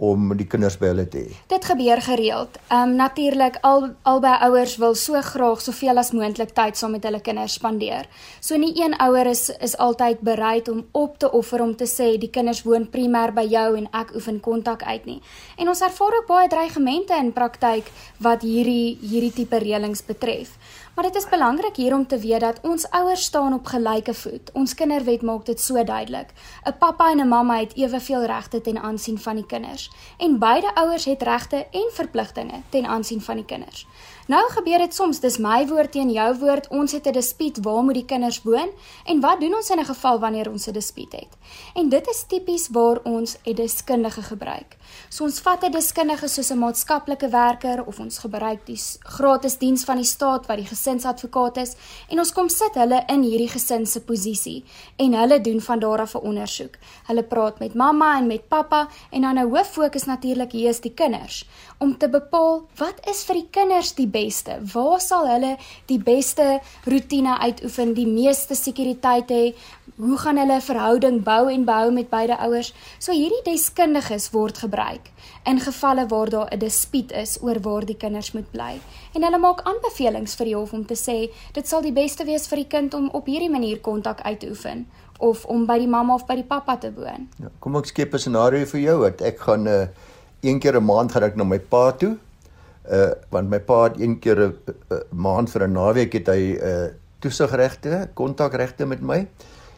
Om 0.00 0.30
die 0.36 0.46
kinders 0.48 0.78
by 0.80 0.90
hulle 0.94 1.04
te 1.12 1.20
hê. 1.26 1.38
Dit 1.52 1.66
gebeur 1.68 2.00
gereeld. 2.02 2.56
Ehm 2.68 2.88
um, 2.88 2.94
natuurlik 2.96 3.58
al 3.66 3.90
albei 4.08 4.36
ouers 4.46 4.76
wil 4.80 4.94
so 4.94 5.20
graag 5.20 5.60
soveel 5.60 6.00
as 6.00 6.12
moontlik 6.16 6.54
tyd 6.56 6.76
saam 6.76 6.94
met 6.96 7.04
hulle 7.04 7.20
kinders 7.20 7.58
spandeer. 7.60 8.08
So 8.40 8.56
nie 8.56 8.72
een 8.80 8.96
ouer 8.96 9.26
is 9.26 9.50
is 9.60 9.76
altyd 9.76 10.20
bereid 10.20 10.68
om 10.68 10.86
op 10.92 11.18
te 11.18 11.30
offer 11.32 11.62
om 11.62 11.76
te 11.76 11.86
sê 11.86 12.16
die 12.18 12.30
kinders 12.30 12.62
woon 12.62 12.88
primêr 12.88 13.34
by 13.36 13.44
jou 13.44 13.76
en 13.76 13.88
ek 13.92 14.14
oefen 14.14 14.40
kontak 14.40 14.82
uit 14.82 15.04
nie. 15.04 15.20
En 15.56 15.68
ons 15.68 15.80
ervaar 15.80 16.16
ook 16.20 16.28
baie 16.28 16.48
dreigemente 16.48 17.16
in 17.16 17.32
praktyk 17.32 17.92
wat 18.18 18.42
hierdie 18.42 18.98
hierdie 19.00 19.32
tipe 19.32 19.58
reëlings 19.58 20.04
betref. 20.06 20.56
Maar 20.94 21.04
dit 21.04 21.16
is 21.16 21.28
belangrik 21.28 21.76
hier 21.76 21.94
om 21.94 22.06
te 22.06 22.18
weet 22.18 22.40
dat 22.40 22.58
ons 22.62 22.90
ouers 22.90 23.22
staan 23.24 23.54
op 23.54 23.66
gelyke 23.66 24.14
voet. 24.14 24.50
Ons 24.52 24.74
kinderwet 24.74 25.22
maak 25.22 25.46
dit 25.46 25.60
so 25.60 25.84
duidelik. 25.84 26.32
'n 26.66 26.76
Pappa 26.78 27.10
en 27.10 27.20
'n 27.20 27.28
mamma 27.28 27.58
het 27.58 27.76
eweveel 27.76 28.24
regte 28.24 28.60
ten 28.60 28.78
aansien 28.78 29.18
van 29.18 29.34
die 29.36 29.46
kinders 29.46 29.89
en 30.18 30.38
beide 30.38 30.74
ouers 30.74 31.04
het 31.04 31.22
regte 31.22 31.66
en 31.70 31.90
verpligtinge 31.92 32.62
ten 32.68 32.86
aansien 32.86 33.20
van 33.20 33.36
die 33.36 33.44
kinders. 33.44 33.86
Nou 34.30 34.44
gebeur 34.54 34.78
dit 34.78 34.94
soms, 34.94 35.18
dis 35.18 35.40
my 35.42 35.64
woord 35.66 35.90
teen 35.90 36.10
jou 36.14 36.28
woord. 36.38 36.68
Ons 36.70 36.92
het 36.92 37.06
'n 37.06 37.12
dispuut, 37.12 37.56
waar 37.64 37.82
moet 37.82 37.94
die 37.94 38.04
kinders 38.04 38.42
woon? 38.42 38.70
En 39.04 39.20
wat 39.20 39.40
doen 39.40 39.54
ons 39.54 39.70
in 39.70 39.78
'n 39.78 39.84
geval 39.84 40.20
wanneer 40.20 40.50
ons 40.50 40.66
'n 40.68 40.72
dispuut 40.72 41.12
het? 41.12 41.32
En 41.74 41.88
dit 41.88 42.08
is 42.08 42.24
tipies 42.28 42.68
waar 42.68 43.00
ons 43.02 43.36
'n 43.44 43.54
deskundige 43.54 44.22
gebruik. 44.22 44.76
So 45.08 45.24
ons 45.24 45.40
vat 45.40 45.64
'n 45.64 45.70
deskundige 45.70 46.28
soos 46.28 46.50
'n 46.50 46.58
maatskaplike 46.58 47.28
werker 47.28 47.86
of 47.86 47.98
ons 47.98 48.18
gebruik 48.18 48.66
die 48.66 48.80
gratis 48.98 49.58
diens 49.58 49.84
van 49.84 49.96
die 49.96 50.04
staat 50.04 50.46
wat 50.46 50.56
die 50.56 50.66
gesinsadvokaat 50.66 51.56
is 51.56 51.74
en 52.08 52.18
ons 52.18 52.32
kom 52.32 52.48
sit 52.48 52.74
hulle 52.74 53.02
in 53.06 53.22
hierdie 53.22 53.48
gesin 53.48 53.86
se 53.86 54.00
posisie 54.00 54.64
en 54.96 55.12
hulle 55.12 55.40
doen 55.40 55.60
van 55.60 55.78
daar 55.78 56.00
af 56.00 56.14
'n 56.14 56.18
ondersoek. 56.18 56.74
Hulle 57.06 57.22
praat 57.22 57.58
met 57.58 57.74
mamma 57.74 58.18
en 58.18 58.26
met 58.26 58.48
pappa 58.48 58.88
en 59.10 59.20
dan 59.20 59.38
'n 59.38 59.50
hoof 59.50 59.70
fokus 59.72 60.04
natuurlik 60.04 60.52
hier 60.52 60.68
is 60.68 60.80
die 60.80 60.94
kinders 60.94 61.46
om 61.80 61.94
te 61.96 62.08
bepaal 62.12 62.58
wat 62.76 62.98
is 63.08 63.22
vir 63.24 63.38
die 63.38 63.48
kinders 63.56 63.94
die 63.96 64.08
beste? 64.08 64.58
Waar 64.74 65.00
sal 65.00 65.24
hulle 65.30 65.54
die 65.88 65.98
beste 65.98 66.58
rotine 66.84 67.38
uitoefen, 67.40 67.94
die 67.96 68.08
meeste 68.08 68.56
sekuriteit 68.58 69.32
hê? 69.32 69.44
Hoe 69.96 70.18
gaan 70.20 70.36
hulle 70.36 70.58
'n 70.60 70.68
verhouding 70.68 71.22
bou 71.24 71.48
en 71.48 71.64
behou 71.64 71.90
met 71.92 72.10
beide 72.10 72.36
ouers? 72.36 72.74
So 72.98 73.12
hierdie 73.12 73.44
deskundiges 73.44 74.30
word 74.30 74.58
gebruik 74.58 75.10
in 75.44 75.60
gevalle 75.60 76.06
waar 76.08 76.30
daar 76.30 76.48
'n 76.52 76.58
dispuut 76.58 77.12
is 77.12 77.38
oor 77.42 77.60
waar 77.60 77.84
die 77.84 77.96
kinders 77.96 78.32
moet 78.32 78.50
bly. 78.50 78.80
En 79.14 79.22
hulle 79.22 79.38
maak 79.38 79.60
aanbevelings 79.62 80.34
vir 80.34 80.46
die 80.46 80.56
hof 80.56 80.72
om 80.72 80.86
te 80.86 80.96
sê 80.96 81.32
dit 81.52 81.68
sal 81.68 81.82
die 81.82 81.92
beste 81.92 82.24
wees 82.24 82.46
vir 82.46 82.56
die 82.56 82.68
kind 82.68 82.94
om 82.94 83.08
op 83.08 83.26
hierdie 83.26 83.50
manier 83.50 83.80
kontak 83.80 84.20
uit 84.20 84.40
te 84.40 84.48
oefen 84.48 84.86
of 85.18 85.44
om 85.44 85.66
by 85.66 85.78
die 85.78 85.88
mamma 85.88 86.14
of 86.14 86.26
by 86.26 86.34
die 86.34 86.44
pappa 86.44 86.76
te 86.76 86.92
woon. 86.92 87.28
Ja, 87.38 87.48
kom 87.58 87.76
ek 87.76 87.86
skep 87.86 88.14
'n 88.14 88.18
scenario 88.18 88.66
vir 88.66 88.80
jou 88.80 89.02
dat 89.02 89.20
ek 89.20 89.38
gaan 89.40 89.62
'n 89.62 89.68
uh, 89.68 89.86
een 90.40 90.58
keer 90.58 90.80
'n 90.80 90.84
maand 90.84 91.12
gaan 91.12 91.22
ek 91.22 91.36
na 91.36 91.44
my 91.44 91.58
pa 91.58 91.92
toe 91.92 92.16
Uh 92.90 93.12
want 93.30 93.50
my 93.50 93.60
pa 93.60 93.82
het 93.86 94.00
een 94.00 94.18
keer 94.18 94.40
'n 94.40 94.54
maand 95.12 95.50
vir 95.50 95.62
'n 95.68 95.72
naweek 95.72 96.12
het 96.12 96.26
hy 96.26 96.56
'n 96.56 96.64
uh, 96.64 96.88
toesigregte, 97.20 98.08
kontakregte 98.14 98.86
met 98.86 99.00
my. 99.00 99.28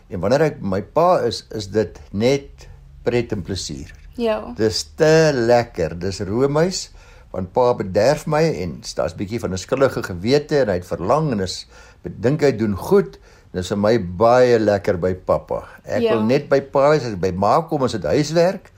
En 0.08 0.20
wanneer 0.20 0.40
ek 0.40 0.60
my 0.60 0.82
pa 0.82 1.20
is, 1.26 1.46
is 1.50 1.66
dit 1.68 2.00
net 2.12 2.68
pret 3.02 3.32
en 3.32 3.42
plesier. 3.42 3.92
Ja. 4.16 4.52
Dis 4.56 4.84
te 4.94 5.30
lekker. 5.34 5.98
Dis 5.98 6.20
roemuis 6.20 6.90
want 7.32 7.52
pa 7.52 7.72
bederf 7.74 8.26
my 8.26 8.42
en 8.60 8.82
daar's 8.94 9.14
bietjie 9.16 9.40
van 9.40 9.52
'n 9.52 9.58
skuldige 9.58 10.02
gewete 10.02 10.60
en 10.60 10.68
hy 10.68 10.74
het 10.74 10.86
verlang 10.86 11.32
en 11.32 11.40
is 11.40 11.66
bedink 12.02 12.42
hy 12.42 12.52
doen 12.52 12.76
goed. 12.76 13.18
Dis 13.52 13.68
vir 13.68 13.78
my 13.78 13.98
baie 13.98 14.58
lekker 14.58 14.98
by 14.98 15.14
pappa. 15.14 15.64
Ek 15.84 16.02
ja. 16.02 16.12
wil 16.12 16.22
net 16.22 16.48
by 16.48 16.60
pa 16.60 16.90
wees 16.90 17.04
as 17.04 17.16
by 17.16 17.32
ma 17.32 17.60
kom 17.60 17.82
as 17.82 17.92
dit 17.92 18.04
huiswerk 18.04 18.70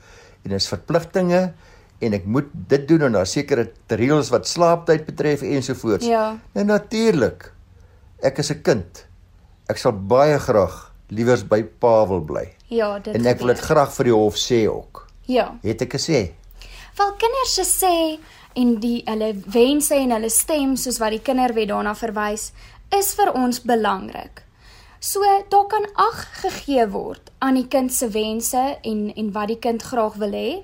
en 0.43 0.51
dis 0.51 0.67
verpligtinge 0.67 1.53
en 1.99 2.13
ek 2.13 2.25
moet 2.25 2.47
dit 2.67 2.87
doen 2.87 3.07
en 3.07 3.11
daar 3.17 3.29
sekere 3.29 3.69
reëls 3.87 4.29
wat 4.33 4.47
slaaptyd 4.47 5.05
betref 5.05 5.41
ensovoorts. 5.41 6.05
Ja. 6.05 6.37
En 6.53 6.65
natuurlik 6.71 7.51
ek 8.19 8.37
is 8.37 8.51
'n 8.51 8.61
kind. 8.61 9.05
Ek 9.67 9.77
sal 9.77 9.93
baie 9.93 10.39
graag 10.39 10.93
liewers 11.09 11.43
by 11.47 11.63
pa 11.63 12.07
wil 12.07 12.21
bly. 12.21 12.53
Ja, 12.67 12.99
dit 12.99 13.15
En 13.15 13.25
ek 13.25 13.39
wil 13.39 13.47
dit 13.47 13.59
graag 13.59 13.93
vir 13.93 14.05
die 14.05 14.13
hof 14.13 14.35
sê 14.35 14.67
ook. 14.67 15.07
Ja. 15.25 15.57
Het 15.61 15.81
ek 15.81 15.93
gesê? 15.93 16.33
Wel 16.97 17.11
kinders 17.17 17.53
se 17.53 17.63
sê 17.63 18.19
en 18.55 18.79
die 18.79 19.01
hulle 19.05 19.33
wense 19.45 19.95
en 19.95 20.11
hulle 20.11 20.29
stem 20.29 20.75
soos 20.75 20.97
wat 20.97 21.09
die 21.09 21.21
kinderwet 21.21 21.67
daarna 21.67 21.95
verwys 21.95 22.51
is 22.89 23.13
vir 23.17 23.33
ons 23.33 23.61
belangrik. 23.61 24.43
So 24.99 25.21
daar 25.49 25.67
kan 25.67 25.85
ag 25.95 26.21
gegee 26.41 26.87
word 26.89 27.31
aan 27.39 27.59
die 27.59 27.67
kind 27.67 27.93
se 27.93 28.09
wense 28.09 28.77
en 28.81 29.11
en 29.15 29.31
wat 29.31 29.47
die 29.47 29.59
kind 29.59 29.83
graag 29.83 30.15
wil 30.21 30.31
hê, 30.31 30.63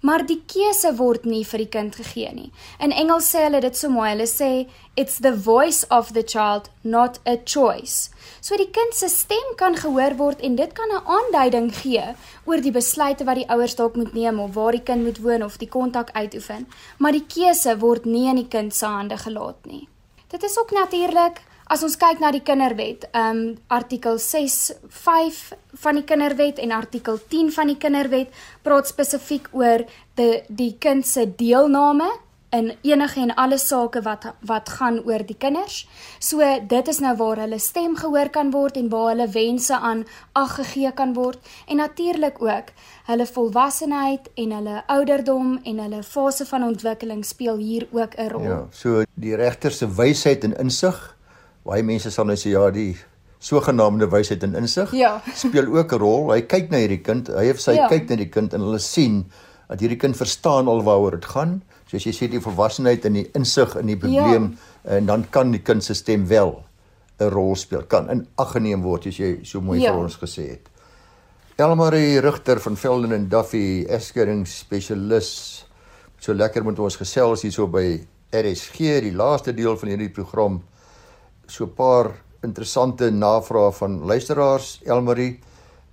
maar 0.00 0.24
die 0.26 0.40
keuse 0.48 0.94
word 0.96 1.26
nie 1.28 1.42
vir 1.44 1.64
die 1.64 1.68
kind 1.68 1.96
gegee 1.96 2.30
nie. 2.34 2.50
In 2.80 2.92
Engels 2.92 3.28
sê 3.32 3.44
hulle 3.46 3.60
dit 3.60 3.76
so 3.76 3.90
mooi. 3.92 4.08
Hulle 4.10 4.26
sê 4.28 4.50
it's 4.96 5.20
the 5.20 5.32
voice 5.32 5.84
of 5.90 6.12
the 6.16 6.22
child, 6.22 6.70
not 6.82 7.20
a 7.26 7.36
choice. 7.36 8.10
So 8.40 8.56
die 8.56 8.70
kind 8.72 8.96
se 8.96 9.08
stem 9.12 9.54
kan 9.60 9.76
gehoor 9.76 10.16
word 10.16 10.40
en 10.40 10.56
dit 10.56 10.72
kan 10.72 10.88
'n 10.88 11.04
aanduiding 11.04 11.70
gee 11.82 12.14
oor 12.46 12.60
die 12.60 12.72
besluite 12.72 13.24
wat 13.24 13.36
die 13.36 13.48
ouers 13.48 13.76
dalk 13.76 13.96
moet 13.96 14.14
neem 14.14 14.40
of 14.40 14.54
waar 14.54 14.72
die 14.72 14.82
kind 14.82 15.04
moet 15.04 15.20
woon 15.20 15.42
of 15.42 15.58
die 15.58 15.68
kontak 15.68 16.10
uitoefen, 16.12 16.66
maar 16.98 17.12
die 17.12 17.26
keuse 17.26 17.78
word 17.78 18.04
nie 18.04 18.28
in 18.28 18.36
die 18.36 18.48
kind 18.48 18.74
se 18.74 18.86
hande 18.86 19.16
gelaat 19.16 19.66
nie. 19.66 19.88
Dit 20.28 20.42
is 20.42 20.58
ook 20.58 20.70
natuurlik 20.70 21.42
As 21.70 21.84
ons 21.86 21.94
kyk 21.94 22.18
na 22.18 22.32
die 22.34 22.42
kinderwet, 22.42 23.04
ehm 23.14 23.36
um, 23.40 23.42
artikel 23.70 24.16
6.5 24.18 25.36
van 25.84 26.00
die 26.00 26.02
kinderwet 26.02 26.58
en 26.58 26.72
artikel 26.74 27.20
10 27.30 27.52
van 27.54 27.70
die 27.70 27.76
kinderwet 27.78 28.32
praat 28.66 28.90
spesifiek 28.90 29.46
oor 29.54 29.84
die 30.18 30.40
die 30.48 30.72
kind 30.82 31.06
se 31.06 31.28
deelname 31.30 32.08
in 32.50 32.72
enige 32.82 33.20
en 33.22 33.30
alle 33.38 33.58
sake 33.62 34.02
wat 34.02 34.26
wat 34.50 34.72
gaan 34.80 34.98
oor 35.06 35.22
die 35.22 35.36
kinders. 35.38 35.84
So 36.18 36.42
dit 36.72 36.90
is 36.90 36.98
nou 37.04 37.14
waar 37.20 37.44
hulle 37.44 37.60
stem 37.62 37.94
gehoor 38.02 38.32
kan 38.34 38.50
word 38.50 38.74
en 38.82 38.90
waar 38.90 39.12
hulle 39.12 39.28
wense 39.30 39.78
aan 39.78 40.02
ag 40.42 40.56
gegee 40.58 40.90
kan 40.90 41.14
word 41.14 41.38
en 41.68 41.78
natuurlik 41.84 42.42
ook 42.42 42.74
hulle 43.12 43.28
volwassenheid 43.30 44.26
en 44.34 44.58
hulle 44.58 44.82
ouderdom 44.88 45.54
en 45.62 45.78
hulle 45.86 46.02
fase 46.02 46.50
van 46.50 46.66
ontwikkeling 46.72 47.22
speel 47.24 47.62
hier 47.62 47.86
ook 47.92 48.18
'n 48.18 48.28
rol. 48.34 48.42
Ja, 48.42 48.60
so 48.72 49.04
die 49.14 49.36
regter 49.36 49.70
se 49.70 49.86
wysheid 49.86 50.44
en 50.44 50.58
insig 50.58 51.19
baie 51.64 51.82
mense 51.82 52.10
sal 52.10 52.24
nou 52.26 52.36
sê 52.36 52.50
ja, 52.52 52.70
die 52.70 52.96
sogenaamde 53.40 54.06
wysheid 54.10 54.42
en 54.44 54.54
insig 54.54 54.92
Ja. 54.92 55.20
speel 55.34 55.66
ook 55.76 55.92
'n 55.92 55.98
rol. 55.98 56.32
Hy 56.32 56.42
kyk 56.42 56.70
na 56.70 56.76
hierdie 56.78 57.02
kind, 57.02 57.28
hy 57.28 57.50
of 57.50 57.60
sy 57.60 57.72
Ja. 57.74 57.88
kyk 57.88 58.08
na 58.10 58.16
die 58.16 58.28
kind 58.28 58.54
en 58.54 58.60
hulle 58.60 58.78
sien 58.78 59.24
dat 59.68 59.80
hierdie 59.80 59.98
kind 59.98 60.16
verstaan 60.16 60.68
al 60.68 60.82
waaroor 60.82 61.10
dit 61.12 61.24
gaan. 61.24 61.62
Soos 61.86 62.04
jy 62.04 62.12
sê 62.12 62.28
die 62.30 62.40
volwassenheid 62.40 63.04
en 63.04 63.12
die 63.12 63.30
insig 63.34 63.76
in 63.76 63.86
die 63.86 63.96
probleem 63.96 64.56
ja. 64.84 64.90
en 64.96 65.06
dan 65.06 65.24
kan 65.30 65.50
die 65.52 65.62
kind 65.62 65.84
se 65.84 65.94
stem 65.94 66.26
wel 66.26 66.62
'n 67.20 67.28
rol 67.30 67.54
speel, 67.56 67.82
kan 67.82 68.10
in 68.10 68.26
ag 68.38 68.52
geneem 68.52 68.82
word, 68.82 69.02
soos 69.04 69.16
jy 69.18 69.40
so 69.44 69.60
mooi 69.60 69.80
Ja. 69.80 69.92
vir 69.92 70.00
ons 70.02 70.16
gesê 70.16 70.48
het. 70.50 70.68
Elmarie 71.56 72.20
Rigter 72.20 72.58
van 72.60 72.76
Velden 72.76 73.12
en 73.12 73.28
Duffy, 73.28 73.84
eskeringsspesialis. 73.88 75.64
So 76.20 76.32
lekker 76.34 76.64
met 76.64 76.78
ons 76.78 76.96
gesels 76.96 77.42
hierso 77.42 77.66
by 77.66 78.00
RSG, 78.32 79.00
die 79.00 79.12
laaste 79.16 79.52
deel 79.56 79.76
van 79.76 79.88
hierdie 79.88 80.10
program 80.12 80.60
so 81.50 81.64
'n 81.64 81.74
paar 81.74 82.10
interessante 82.42 83.10
navrae 83.10 83.72
van 83.72 83.98
luisteraars. 84.04 84.80
Elmarie, 84.84 85.38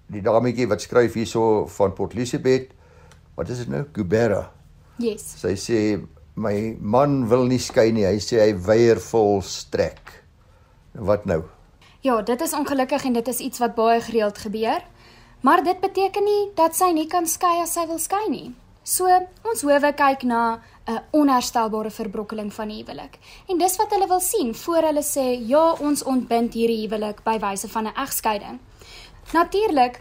die 0.08 0.22
dametjie 0.22 0.68
wat 0.68 0.82
skryf 0.82 1.14
hierso 1.14 1.66
van 1.68 1.94
Port 1.94 2.14
Elizabeth. 2.14 2.72
Wat 3.36 3.50
is 3.50 3.58
dit 3.58 3.68
nou? 3.68 3.84
Gubera. 3.94 4.52
Yes. 4.98 5.36
Sy 5.42 5.56
sê 5.56 5.80
my 6.36 6.78
man 6.80 7.28
wil 7.30 7.46
nie 7.46 7.60
skei 7.60 7.92
nie. 7.92 8.06
Hy 8.06 8.20
sê 8.20 8.40
hy 8.42 8.54
weier 8.66 9.00
volstrek. 9.00 10.24
Wat 10.94 11.26
nou? 11.26 11.44
Ja, 12.02 12.22
dit 12.22 12.42
is 12.42 12.54
ongelukkig 12.54 13.06
en 13.06 13.14
dit 13.14 13.28
is 13.28 13.40
iets 13.40 13.60
wat 13.60 13.76
baie 13.76 14.02
gereeld 14.02 14.38
gebeur. 14.38 14.82
Maar 15.42 15.64
dit 15.64 15.80
beteken 15.80 16.24
nie 16.24 16.52
dat 16.56 16.76
sy 16.76 16.92
nie 16.94 17.08
kan 17.08 17.28
skei 17.28 17.62
as 17.62 17.76
sy 17.78 17.86
wil 17.90 18.00
skei 18.00 18.26
nie. 18.30 18.56
So, 18.88 19.04
ons 19.44 19.62
howe 19.68 19.90
kyk 20.00 20.22
na 20.24 20.60
'n 20.88 21.02
onherstelbare 21.12 21.90
verbrokkeling 21.92 22.54
van 22.54 22.70
die 22.72 22.78
huwelik. 22.84 23.20
En 23.52 23.58
dis 23.58 23.76
wat 23.76 23.92
hulle 23.92 24.08
wil 24.08 24.20
sien 24.20 24.56
voor 24.56 24.82
hulle 24.88 25.04
sê 25.04 25.26
ja, 25.48 25.74
ons 25.74 26.04
ontbind 26.04 26.54
hierdie 26.54 26.88
huwelik 26.88 27.20
by 27.24 27.38
wyse 27.40 27.68
van 27.68 27.88
'n 27.88 27.96
egskeiding. 27.96 28.60
Natuurlik, 29.34 30.00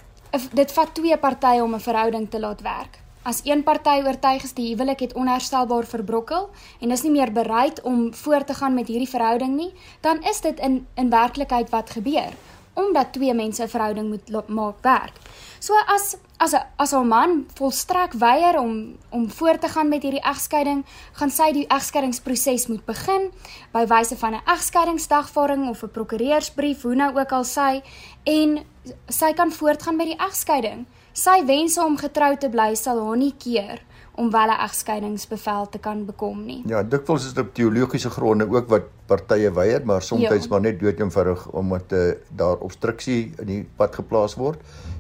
dit 0.53 0.73
vat 0.73 0.95
twee 0.95 1.19
partye 1.19 1.63
om 1.63 1.75
'n 1.75 1.81
verhouding 1.81 2.31
te 2.31 2.41
laat 2.41 2.63
werk. 2.63 3.01
As 3.25 3.41
een 3.45 3.63
party 3.63 4.03
oortuig 4.07 4.43
is 4.45 4.55
die 4.55 4.69
huwelik 4.71 5.01
het 5.01 5.15
onherstelbaar 5.15 5.85
verbrokkel 5.85 6.51
en 6.81 6.91
is 6.91 7.03
nie 7.03 7.11
meer 7.11 7.33
bereid 7.33 7.83
om 7.83 8.15
voort 8.15 8.47
te 8.47 8.55
gaan 8.55 8.75
met 8.75 8.87
hierdie 8.87 9.11
verhouding 9.11 9.57
nie, 9.57 9.73
dan 10.01 10.23
is 10.23 10.41
dit 10.41 10.61
in 10.61 10.87
in 10.95 11.11
werklikheid 11.11 11.71
wat 11.71 11.91
gebeur 11.91 12.33
omdat 12.77 13.13
twee 13.13 13.35
mense 13.35 13.63
'n 13.63 13.69
verhouding 13.69 14.09
moet 14.09 14.49
maak 14.49 14.79
werk. 14.83 15.17
So 15.59 15.75
as 15.87 16.17
as 16.39 16.53
'n 16.53 16.63
as 16.77 16.93
'n 16.93 17.09
man 17.09 17.47
volstrek 17.55 18.13
weier 18.13 18.59
om 18.61 18.97
om 19.11 19.31
voort 19.31 19.61
te 19.61 19.69
gaan 19.69 19.89
met 19.89 20.03
hierdie 20.03 20.29
egskeiding, 20.33 20.85
gaan 21.13 21.31
sy 21.31 21.53
die 21.53 21.67
egskeidingsproses 21.67 22.67
moet 22.67 22.85
begin 22.85 23.33
by 23.73 23.87
wyse 23.87 24.17
van 24.17 24.35
'n 24.35 24.43
egskeidingsdagvaarding 24.45 25.69
of 25.69 25.83
'n 25.83 25.91
prokureursbrief, 25.91 26.83
hoe 26.83 26.95
nou 26.95 27.19
ook 27.19 27.33
al 27.33 27.45
sy 27.45 27.83
en 28.25 28.65
sy 29.09 29.33
kan 29.33 29.53
voortgaan 29.53 29.97
met 29.97 30.07
die 30.07 30.27
egskeiding. 30.27 30.87
Sy 31.13 31.45
wense 31.45 31.85
om 31.85 31.97
getrou 31.97 32.37
te 32.37 32.49
bly 32.49 32.75
sal 32.75 33.07
haar 33.07 33.17
nie 33.17 33.35
keer 33.39 33.86
om 34.17 34.31
wel 34.31 34.49
'n 34.49 34.61
egskeidingsbevel 34.65 35.69
te 35.69 35.79
kan 35.79 36.05
bekom 36.05 36.45
nie. 36.45 36.63
Ja, 36.67 36.83
dikwels 36.83 37.27
is 37.27 37.33
dit 37.35 37.45
op 37.45 37.55
teologiese 37.55 38.11
gronde 38.11 38.49
ook 38.51 38.69
wat 38.69 38.83
partye 39.07 39.51
weier, 39.53 39.85
maar 39.87 40.03
soms 40.03 40.23
Ja. 40.23 40.39
maar 40.51 40.61
net 40.61 40.81
doodeenvoudig 40.81 41.49
omdat 41.53 41.93
uh, 41.93 42.13
daar 42.37 42.57
obstruksie 42.57 43.33
in 43.39 43.47
die 43.47 43.69
pad 43.77 43.95
geplaas 43.95 44.35
word. 44.35 44.59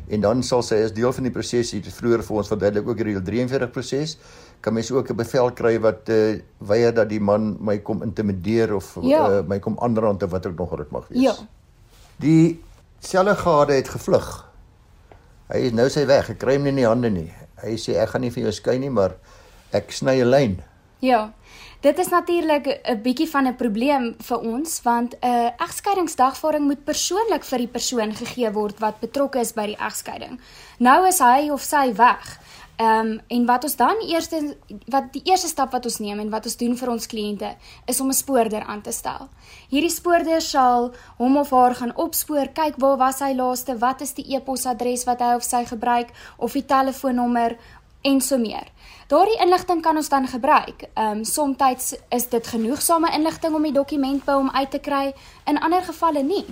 En 0.08 0.20
dan 0.20 0.42
sal 0.42 0.62
sy 0.62 0.74
as 0.84 0.92
deel 0.92 1.12
van 1.12 1.22
die 1.22 1.32
proses, 1.32 1.70
dit 1.70 1.92
vroeër 1.94 2.22
vir 2.22 2.36
ons 2.36 2.48
verduidelik 2.48 2.88
ook 2.88 2.96
hierdie 2.96 3.22
43 3.22 3.70
proses, 3.70 4.18
kan 4.60 4.72
mens 4.72 4.92
ook 4.92 5.10
'n 5.10 5.16
bevel 5.16 5.50
kry 5.52 5.80
wat 5.80 6.08
uh, 6.08 6.38
weier 6.58 6.94
dat 6.94 7.08
die 7.08 7.20
man 7.20 7.56
my 7.60 7.78
kom 7.78 8.02
intimideer 8.02 8.74
of 8.74 8.96
Ja. 9.02 9.30
uh, 9.30 9.42
my 9.48 9.58
kom 9.58 9.76
aanrand 9.80 10.22
of 10.22 10.30
wat 10.30 10.46
ook 10.46 10.58
nog 10.58 10.76
dit 10.76 10.90
mag 10.90 11.08
wees. 11.08 11.22
Ja. 11.22 11.34
Die 12.16 12.62
sellegade 13.00 13.72
het 13.72 13.88
gevlug. 13.88 14.44
Hy 15.48 15.58
is 15.58 15.72
nou 15.72 15.88
sy 15.88 16.06
weg, 16.06 16.30
ek 16.30 16.38
kry 16.38 16.54
hom 16.56 16.62
nie 16.62 16.68
in 16.74 16.76
die 16.76 16.86
hande 16.86 17.10
nie. 17.10 17.32
Hy 17.66 17.76
sê 17.80 17.98
ek 18.00 18.14
gaan 18.14 18.24
nie 18.26 18.30
vir 18.30 18.48
jou 18.48 18.52
skei 18.52 18.78
nie, 18.78 18.90
maar 18.90 19.16
ek 19.72 19.92
sny 19.92 20.20
'n 20.22 20.30
lyn. 20.30 20.62
Ja. 21.00 21.32
Dit 21.80 21.98
is 21.98 22.08
natuurlik 22.08 22.66
'n 22.66 23.02
bietjie 23.02 23.28
van 23.28 23.46
'n 23.46 23.56
probleem 23.56 24.14
vir 24.18 24.38
ons 24.38 24.82
want 24.82 25.14
'n 25.14 25.26
uh, 25.26 25.50
egskeidingsdagvaarding 25.58 26.64
moet 26.64 26.84
persoonlik 26.84 27.44
vir 27.44 27.58
die 27.58 27.74
persoon 27.76 28.14
gegee 28.14 28.50
word 28.52 28.78
wat 28.78 29.00
betrokke 29.00 29.38
is 29.40 29.52
by 29.52 29.66
die 29.66 29.78
egskeiding. 29.78 30.40
Nou 30.78 31.06
is 31.06 31.18
hy 31.18 31.50
of 31.50 31.62
sy 31.62 31.92
weg. 31.94 32.40
Ehm 32.76 33.10
um, 33.10 33.20
en 33.26 33.46
wat 33.46 33.64
ons 33.64 33.76
dan 33.76 33.96
eers 34.04 34.28
wat 34.92 35.06
die 35.12 35.22
eerste 35.24 35.48
stap 35.48 35.72
wat 35.72 35.84
ons 35.88 35.96
neem 35.98 36.18
en 36.20 36.30
wat 36.30 36.44
ons 36.44 36.56
doen 36.60 36.74
vir 36.76 36.90
ons 36.92 37.06
kliënte 37.06 37.54
is 37.86 38.00
om 38.00 38.08
'n 38.08 38.12
spoorder 38.12 38.62
aan 38.64 38.82
te 38.82 38.92
stel. 38.92 39.28
Hierdie 39.68 39.90
spoorder 39.90 40.40
sal 40.40 40.92
hom 41.16 41.36
of 41.36 41.50
haar 41.50 41.74
gaan 41.74 41.96
opspoor, 41.96 42.48
kyk 42.52 42.74
waar 42.76 42.96
was 42.96 43.20
hy 43.20 43.32
laaste, 43.32 43.78
wat 43.78 44.00
is 44.00 44.12
die 44.12 44.34
e-posadres 44.34 45.04
wat 45.04 45.20
hy 45.20 45.34
of 45.34 45.42
sy 45.42 45.64
gebruik 45.64 46.08
of 46.36 46.52
die 46.52 46.64
telefoonnommer 46.64 47.56
en 48.02 48.20
so 48.20 48.38
meer. 48.38 48.68
Daardie 49.08 49.40
inligting 49.40 49.82
kan 49.82 49.96
ons 49.96 50.08
dan 50.08 50.26
gebruik. 50.26 50.88
Ehm 50.94 51.16
um, 51.18 51.24
soms 51.24 51.94
is 52.08 52.28
dit 52.28 52.46
genoegsame 52.46 53.10
inligting 53.14 53.54
om 53.54 53.62
die 53.62 53.72
dokument 53.72 54.24
by 54.24 54.32
hom 54.32 54.50
uit 54.50 54.70
te 54.70 54.78
kry, 54.78 55.14
in 55.46 55.58
ander 55.58 55.82
gevalle 55.82 56.22
nie. 56.22 56.44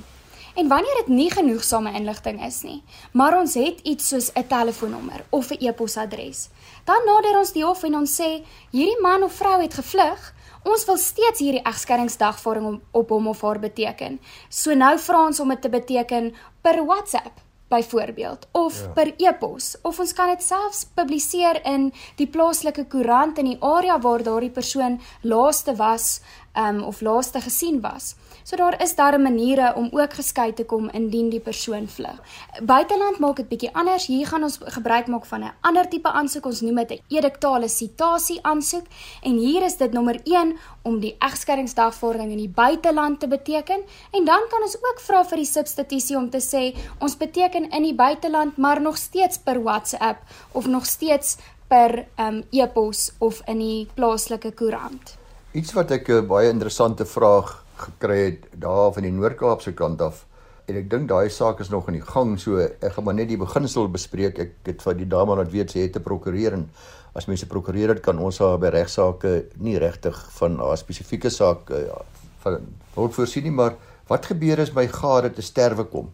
En 0.55 0.69
wanneer 0.69 0.95
dit 0.95 1.09
nie 1.11 1.31
genoegsame 1.31 1.93
inligting 1.99 2.39
is 2.47 2.61
nie, 2.63 2.83
maar 3.13 3.35
ons 3.41 3.57
het 3.59 3.81
iets 3.83 4.09
soos 4.09 4.31
'n 4.33 4.47
telefoonnommer 4.47 5.25
of 5.31 5.51
'n 5.51 5.67
e-posadres, 5.67 6.49
dan 6.85 7.03
nader 7.05 7.39
ons 7.39 7.53
die 7.53 7.65
hof 7.65 7.83
en 7.83 7.97
ons 7.97 8.21
sê 8.21 8.45
hierdie 8.71 9.01
man 9.01 9.23
of 9.23 9.33
vrou 9.33 9.61
het 9.61 9.75
gevlug, 9.75 10.35
ons 10.63 10.85
wil 10.85 10.97
steeds 10.97 11.41
hierdie 11.41 11.63
egskeidingsdagvaarding 11.63 12.81
op 12.91 13.09
hom 13.09 13.29
of 13.29 13.41
haar 13.41 13.59
beteken. 13.59 14.21
So 14.49 14.75
nou 14.75 14.99
vra 14.99 15.27
ons 15.27 15.41
om 15.41 15.49
dit 15.49 15.63
te 15.63 15.69
beteken 15.69 16.35
per 16.61 16.85
WhatsApp 16.85 17.41
byvoorbeeld 17.69 18.47
of 18.53 18.81
ja. 18.81 18.89
per 18.89 19.15
e-pos 19.17 19.77
of 19.83 19.99
ons 19.99 20.13
kan 20.13 20.29
dit 20.29 20.43
selfs 20.43 20.85
publiseer 20.95 21.61
in 21.65 21.93
die 22.17 22.27
plaaslike 22.27 22.87
koerant 22.93 23.39
in 23.39 23.45
die 23.45 23.61
area 23.61 23.99
waar 23.99 24.23
daardie 24.23 24.51
persoon 24.51 25.01
laaste 25.23 25.75
was 25.75 26.21
um, 26.57 26.83
of 26.83 27.01
laaste 27.01 27.41
gesien 27.41 27.81
was. 27.81 28.15
So 28.45 28.57
daar 28.57 28.83
is 28.83 28.95
daar 28.95 29.21
maniere 29.21 29.73
om 29.75 29.89
ook 29.93 30.15
geskei 30.15 30.53
te 30.53 30.65
kom 30.65 30.91
indien 30.93 31.31
die 31.33 31.41
persoon 31.41 31.87
vlug. 31.89 32.19
Buiteland 32.63 33.19
maak 33.19 33.37
dit 33.37 33.49
bietjie 33.49 33.71
anders. 33.73 34.07
Hier 34.07 34.27
gaan 34.29 34.43
ons 34.45 34.59
gebruik 34.77 35.07
maak 35.07 35.25
van 35.27 35.45
'n 35.45 35.53
ander 35.61 35.89
tipe 35.89 36.13
aansoek. 36.13 36.45
Ons 36.47 36.61
noem 36.61 36.75
dit 36.75 36.91
'n 36.91 37.01
ediktale 37.09 37.69
sitasie 37.69 38.39
aansoek 38.43 38.85
en 39.23 39.39
hier 39.39 39.63
is 39.63 39.77
dit 39.77 39.93
nommer 39.93 40.21
1 40.25 40.57
om 40.83 41.01
die 41.01 41.17
egskeidingsdagvordering 41.19 42.31
in 42.31 42.37
die 42.37 42.55
buiteland 42.55 43.21
te 43.21 43.29
beteken 43.29 43.81
en 44.11 44.25
dan 44.25 44.41
kan 44.51 44.63
ons 44.63 44.77
ook 44.77 45.01
vra 45.01 45.25
vir 45.25 45.37
die 45.37 45.53
substitusie 45.53 46.17
om 46.17 46.31
te 46.31 46.41
sê 46.41 46.77
ons 46.99 47.17
beteken 47.17 47.71
in 47.71 47.83
die 47.83 47.95
buiteland 47.95 48.57
maar 48.57 48.81
nog 48.81 48.97
steeds 48.97 49.39
per 49.39 49.63
WhatsApp 49.63 50.19
of 50.53 50.67
nog 50.67 50.87
steeds 50.87 51.37
per 51.69 52.07
um, 52.19 52.43
e-pos 52.51 53.13
of 53.19 53.41
in 53.47 53.59
die 53.59 53.89
plaaslike 53.95 54.53
koerant. 54.53 55.17
Iets 55.53 55.73
wat 55.73 55.91
ek 55.91 56.09
'n 56.09 56.27
baie 56.27 56.49
interessante 56.49 57.05
vraag 57.05 57.64
gekry 57.77 58.19
het 58.25 58.47
daar 58.61 58.93
van 58.95 59.07
die 59.07 59.13
Noord-Kaapse 59.13 59.75
kant 59.75 60.03
af. 60.03 60.25
En 60.65 60.79
ek 60.81 60.89
dink 60.91 61.11
daai 61.11 61.29
saak 61.31 61.61
is 61.61 61.69
nog 61.73 61.89
in 61.91 61.99
die 61.99 62.07
gang, 62.07 62.39
so 62.41 62.57
ek 62.63 62.95
gaan 62.95 63.05
maar 63.05 63.17
net 63.19 63.29
die 63.29 63.41
beginsel 63.41 63.91
bespreek. 63.93 64.39
Ek 64.41 64.55
het 64.71 64.85
van 64.85 64.97
die 64.97 65.09
dame 65.09 65.37
wat 65.37 65.53
weet 65.53 65.75
sy 65.75 65.85
het 65.85 65.97
te 65.97 66.03
prokureer 66.05 66.57
en 66.57 66.69
as 67.15 67.29
mense 67.31 67.47
prokureer 67.47 67.93
dit 67.95 68.03
kan 68.03 68.19
ons 68.19 68.41
haar 68.43 68.57
by 68.59 68.73
regsaake 68.75 69.35
nie 69.63 69.77
regtig 69.79 70.17
van 70.39 70.57
haar 70.59 70.79
spesifieke 70.81 71.31
saak 71.31 71.71
uh, 71.71 72.01
van 72.43 72.65
hulp 72.97 73.15
voorsien 73.15 73.47
nie, 73.47 73.55
maar 73.55 73.77
wat 74.11 74.27
gebeur 74.33 74.65
as 74.65 74.73
my 74.75 74.87
gade 74.91 75.31
te 75.37 75.45
sterwe 75.45 75.87
kom 75.93 76.11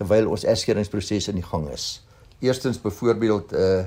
terwyl 0.00 0.30
ons 0.32 0.44
egskeringsproses 0.48 1.30
in 1.32 1.40
die 1.40 1.46
gang 1.46 1.66
is? 1.72 2.02
Eerstens 2.40 2.80
byvoorbeeld 2.82 3.56
uh 3.56 3.80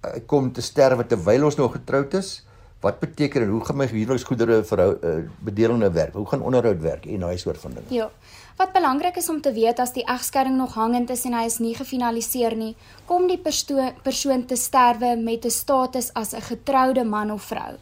hy 0.00 0.22
kom 0.24 0.46
te 0.56 0.62
sterwe 0.64 1.04
terwyl 1.04 1.44
ons 1.44 1.58
nog 1.58 1.74
getroud 1.74 2.14
is. 2.16 2.40
Wat 2.80 2.98
beteken 2.98 3.42
en 3.42 3.48
hoe 3.48 3.64
gaan 3.64 3.76
my 3.76 3.86
huweliksgoedere 3.86 4.62
verhou 4.64 4.92
uh, 5.04 5.16
bedelende 5.44 5.90
werk? 5.92 6.14
Hoe 6.14 6.26
gaan 6.28 6.42
onderhoud 6.42 6.80
werk 6.80 7.04
en 7.06 7.26
daai 7.26 7.38
soort 7.38 7.60
van 7.60 7.74
dinge? 7.76 7.92
Ja. 7.92 8.10
Wat 8.56 8.72
belangrik 8.72 9.16
is 9.16 9.28
om 9.28 9.40
te 9.40 9.52
weet 9.52 9.78
as 9.78 9.92
die 9.92 10.04
egskeiding 10.04 10.56
nog 10.56 10.74
hangend 10.74 11.10
is 11.10 11.24
en 11.28 11.36
hy 11.36 11.44
is 11.48 11.58
nie 11.60 11.74
gefinaliseer 11.76 12.56
nie, 12.56 12.72
kom 13.04 13.28
die 13.28 13.38
perso 13.38 13.90
persoon 14.02 14.46
te 14.48 14.56
sterwe 14.56 15.12
met 15.16 15.44
'n 15.44 15.50
status 15.50 16.12
as 16.14 16.32
'n 16.32 16.40
getroude 16.40 17.04
man 17.04 17.30
of 17.30 17.42
vrou. 17.42 17.76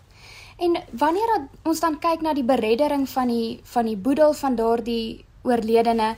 En 0.59 0.75
wanneer 0.91 1.47
ons 1.63 1.81
dan 1.81 1.99
kyk 1.99 2.21
na 2.21 2.35
die 2.35 2.45
bereddering 2.45 3.09
van 3.09 3.29
die 3.29 3.61
van 3.63 3.87
die 3.87 3.97
boedel 3.97 4.33
van 4.33 4.55
daardie 4.55 5.25
oorledene, 5.43 6.17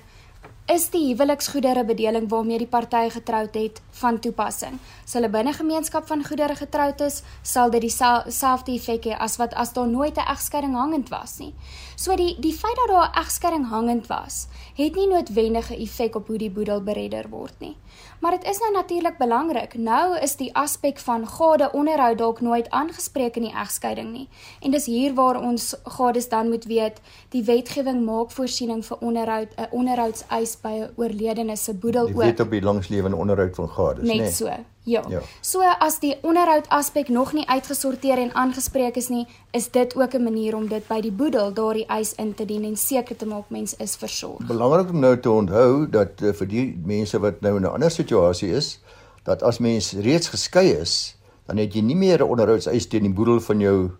is 0.70 0.84
die 0.92 1.08
huweliksgoedere 1.08 1.82
bedeling 1.84 2.28
waarmee 2.30 2.60
die 2.62 2.68
partye 2.70 3.10
getroud 3.10 3.56
het 3.58 3.80
van 3.98 4.20
toepassing. 4.22 4.76
As 5.02 5.16
hulle 5.16 5.30
binne 5.32 5.50
gemeenskap 5.56 6.06
van 6.06 6.22
goedere 6.22 6.54
getroud 6.54 7.00
is, 7.02 7.22
sal 7.42 7.72
dit 7.74 7.82
dieselfde 7.82 8.76
effek 8.76 9.08
hê 9.10 9.16
as 9.18 9.34
wat 9.40 9.56
as 9.58 9.72
daar 9.74 9.88
nooit 9.90 10.16
'n 10.16 10.30
egskeiding 10.34 10.74
hangend 10.74 11.08
was 11.10 11.38
nie. 11.38 11.54
So 11.96 12.16
die 12.16 12.36
die 12.38 12.52
feit 12.52 12.76
dat 12.76 12.88
daar 12.88 13.10
'n 13.10 13.18
egskeiding 13.24 13.66
hangend 13.68 14.06
was, 14.06 14.46
het 14.76 14.94
nie 14.94 15.08
noodwendige 15.08 15.76
effek 15.76 16.14
op 16.14 16.26
hoe 16.26 16.38
die 16.38 16.50
boedel 16.50 16.82
beredder 16.82 17.28
word 17.28 17.54
nie. 17.58 17.76
Maar 18.20 18.30
dit 18.30 18.44
is 18.44 18.58
nou 18.58 18.72
natuurlik 18.72 19.18
belangrik. 19.18 19.74
Nou 19.74 20.18
is 20.18 20.36
die 20.36 20.54
aspek 20.54 20.98
van 20.98 21.26
gade 21.28 21.70
onderhou 21.72 22.14
dalk 22.14 22.40
nooit 22.40 22.70
aangespreek 22.70 23.36
in 23.36 23.42
die 23.42 23.54
egskeiding 23.54 24.12
nie. 24.12 24.28
En 24.60 24.70
dis 24.70 24.86
hier 24.86 25.14
waar 25.14 25.40
ons 25.40 25.74
gades 25.84 26.28
dan 26.28 26.48
moet 26.48 26.64
weet, 26.64 27.00
die 27.28 27.44
wetgewing 27.44 28.04
maak 28.04 28.30
voorsiening 28.30 28.84
vir 28.84 28.98
onderhoud 29.00 29.48
'n 29.56 29.68
onderhoudseis 29.70 30.60
by 30.60 30.68
'n 30.68 30.90
oorledene 30.96 31.56
se 31.56 31.74
boedel 31.74 32.02
ook. 32.02 32.08
Dit 32.08 32.16
wet 32.16 32.40
op 32.40 32.50
die 32.50 32.62
langslewende 32.62 33.16
onderhoud 33.16 33.54
van 33.54 33.68
gades, 33.68 34.04
né? 34.04 34.06
Net 34.06 34.16
nee. 34.16 34.32
so. 34.32 34.50
Ja. 34.90 35.02
ja. 35.08 35.20
So 35.40 35.62
as 35.62 36.00
die 36.02 36.16
onderhoud 36.26 36.66
aspek 36.74 37.08
nog 37.08 37.32
nie 37.36 37.46
uitgesorteer 37.48 38.18
en 38.18 38.32
aangespreek 38.34 38.96
is 38.98 39.08
nie, 39.08 39.26
is 39.54 39.68
dit 39.70 39.96
ook 39.96 40.14
'n 40.14 40.22
manier 40.22 40.56
om 40.56 40.68
dit 40.68 40.88
by 40.88 41.00
die 41.00 41.12
boedel 41.12 41.52
daardie 41.54 41.86
eis 41.86 42.14
in 42.14 42.34
te 42.34 42.44
dien 42.44 42.64
en 42.64 42.76
seker 42.76 43.16
te 43.16 43.26
maak 43.26 43.50
mens 43.50 43.76
is 43.76 43.96
versorg. 43.96 44.46
Belangrik 44.46 44.90
om 44.90 44.98
nou 44.98 45.20
te 45.20 45.30
onthou 45.30 45.90
dat 45.90 46.20
uh, 46.22 46.32
vir 46.32 46.46
die 46.46 46.80
mense 46.84 47.18
wat 47.18 47.40
nou 47.40 47.56
in 47.56 47.62
'n 47.62 47.72
ander 47.72 47.90
situasie 47.90 48.50
is, 48.50 48.80
dat 49.22 49.42
as 49.42 49.58
mens 49.58 49.92
reeds 49.92 50.28
geskei 50.28 50.72
is, 50.80 51.16
dan 51.46 51.56
het 51.56 51.74
jy 51.74 51.80
nie 51.80 51.96
meer 51.96 52.18
'n 52.18 52.30
onderhoudseis 52.30 52.86
teen 52.86 53.02
die 53.02 53.14
boedel 53.14 53.40
van 53.40 53.60
jou 53.60 53.90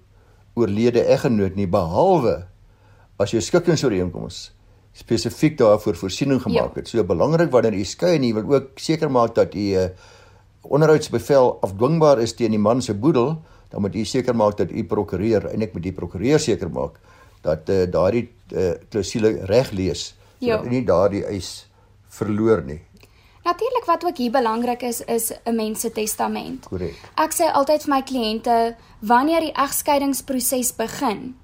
oorlede 0.54 1.04
eggenoot 1.04 1.54
nie 1.54 1.66
behalwe 1.66 2.46
as 3.18 3.30
jy 3.30 3.40
skikkingsooreenkoms 3.40 4.50
spesifiek 4.92 5.58
daarvoor 5.58 5.96
voorsiening 5.96 6.42
gemaak 6.42 6.74
ja. 6.74 6.80
het. 6.80 6.88
So 6.88 7.04
belangrik 7.04 7.50
wanneer 7.50 7.76
jy 7.78 7.84
skei 7.84 8.16
en 8.16 8.24
jy 8.26 8.32
wil 8.34 8.56
ook 8.56 8.80
seker 8.80 9.10
maak 9.10 9.34
dat 9.34 9.54
jy 9.54 9.76
'n 9.76 9.84
uh, 9.84 10.08
onderhoudsbevel 10.62 11.58
afdwingbaar 11.60 12.20
is 12.20 12.34
teen 12.34 12.50
die 12.50 12.60
man 12.60 12.82
se 12.82 12.94
boedel, 12.94 13.36
dan 13.70 13.80
moet 13.80 13.94
jy 13.94 14.04
seker 14.04 14.36
maak 14.36 14.58
dat 14.58 14.70
u 14.70 14.84
prokureur 14.84 15.46
en 15.52 15.62
ek 15.62 15.74
moet 15.74 15.86
die 15.88 15.96
prokureur 15.96 16.42
seker 16.42 16.70
maak 16.70 16.98
dat 17.44 17.70
uh, 17.72 17.86
daardie 17.88 18.26
uh, 18.52 18.74
klousule 18.90 19.46
reg 19.48 19.70
lees 19.72 20.10
sodat 20.40 20.64
ja. 20.64 20.70
nie 20.72 20.84
daardie 20.84 21.24
eis 21.28 21.66
verloor 22.12 22.62
nie. 22.64 22.80
Natuurlik 23.44 23.86
wat 23.88 24.04
ook 24.04 24.18
hier 24.20 24.32
belangrik 24.32 24.82
is 24.82 25.00
is 25.00 25.32
'n 25.44 25.54
mens 25.54 25.80
se 25.80 25.90
testament. 25.92 26.66
Korrek. 26.68 26.96
Ek 27.16 27.32
sê 27.32 27.52
altyd 27.52 27.82
vir 27.82 27.94
my 27.94 28.02
kliënte 28.02 28.76
wanneer 29.00 29.40
die 29.40 29.52
egskeidingsproses 29.52 30.76
begin, 30.76 31.34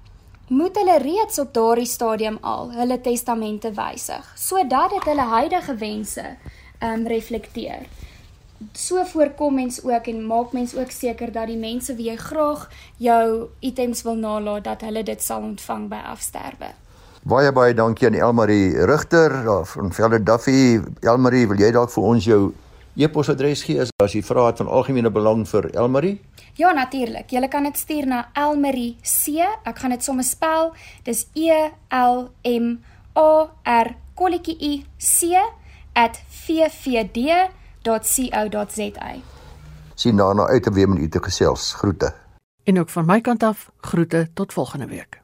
moet 0.47 0.77
hulle 0.77 0.97
reeds 0.97 1.39
op 1.39 1.53
daardie 1.53 1.85
stadium 1.85 2.37
al 2.41 2.71
hulle 2.71 3.01
testamente 3.01 3.71
wysig 3.75 4.27
sodat 4.35 4.93
dit 4.95 5.09
hulle 5.11 5.25
huidige 5.33 5.75
wense 5.75 6.23
ehm 6.23 6.93
um, 6.93 7.07
reflekteer 7.07 7.87
so 8.73 9.03
voorkom 9.05 9.53
mens 9.53 9.83
ook 9.83 10.07
en 10.07 10.25
maak 10.25 10.51
mens 10.51 10.75
ook 10.75 10.91
seker 10.91 11.31
dat 11.31 11.47
die 11.47 11.57
mense 11.57 11.95
wie 11.95 12.09
jy 12.09 12.17
graag 12.17 12.67
jou 12.97 13.49
items 13.59 14.01
wil 14.03 14.15
nalat 14.15 14.63
dat 14.63 14.81
hulle 14.81 15.03
dit 15.03 15.23
sal 15.23 15.41
ontvang 15.41 15.87
by 15.89 16.01
afsterwe. 16.13 16.73
Baie 17.27 17.51
baie 17.51 17.73
dankie 17.73 18.07
aan 18.07 18.15
Elmarie 18.15 18.85
Rigter 18.85 19.33
van 19.65 19.91
Velde 19.93 20.23
Duffy. 20.23 20.79
Elmarie, 21.01 21.47
wil 21.47 21.59
jy 21.59 21.71
dalk 21.75 21.91
vir 21.91 22.03
ons 22.03 22.25
jou 22.25 22.41
e-posadres 22.95 23.65
gee 23.67 23.81
as 23.81 23.91
as 24.03 24.15
jy 24.15 24.21
vra 24.25 24.47
het 24.47 24.61
van 24.61 24.69
algemene 24.71 25.11
belang 25.11 25.43
vir 25.49 25.69
Elmarie? 25.75 26.21
Ja, 26.57 26.71
natuurlik. 26.73 27.29
Jy 27.29 27.47
kan 27.47 27.67
dit 27.67 27.77
stuur 27.77 28.07
na 28.07 28.29
Elmarie 28.33 28.95
C. 29.03 29.43
Ek 29.67 29.77
gaan 29.77 29.93
dit 29.93 30.03
sommer 30.03 30.25
spel. 30.25 30.71
Dis 31.03 31.27
E 31.35 31.69
L 31.93 32.29
M 32.47 32.77
A 33.17 33.49
R 33.83 33.93
kolletjie 34.15 34.57
I 34.57 34.85
C 34.97 35.35
@vvd 35.93 37.49
www.co.za. 37.87 39.15
Sien 39.93 40.15
daarna 40.15 40.45
uit 40.45 40.67
om 40.67 40.73
weer 40.73 40.89
met 40.89 40.97
u 40.97 41.09
te 41.09 41.23
gesels. 41.23 41.73
Groete. 41.73 42.13
En 42.63 42.79
ook 42.79 42.89
van 42.89 43.05
my 43.05 43.21
kant 43.21 43.43
af, 43.43 43.71
groete 43.79 44.29
tot 44.33 44.53
volgende 44.53 44.87
week. 44.87 45.21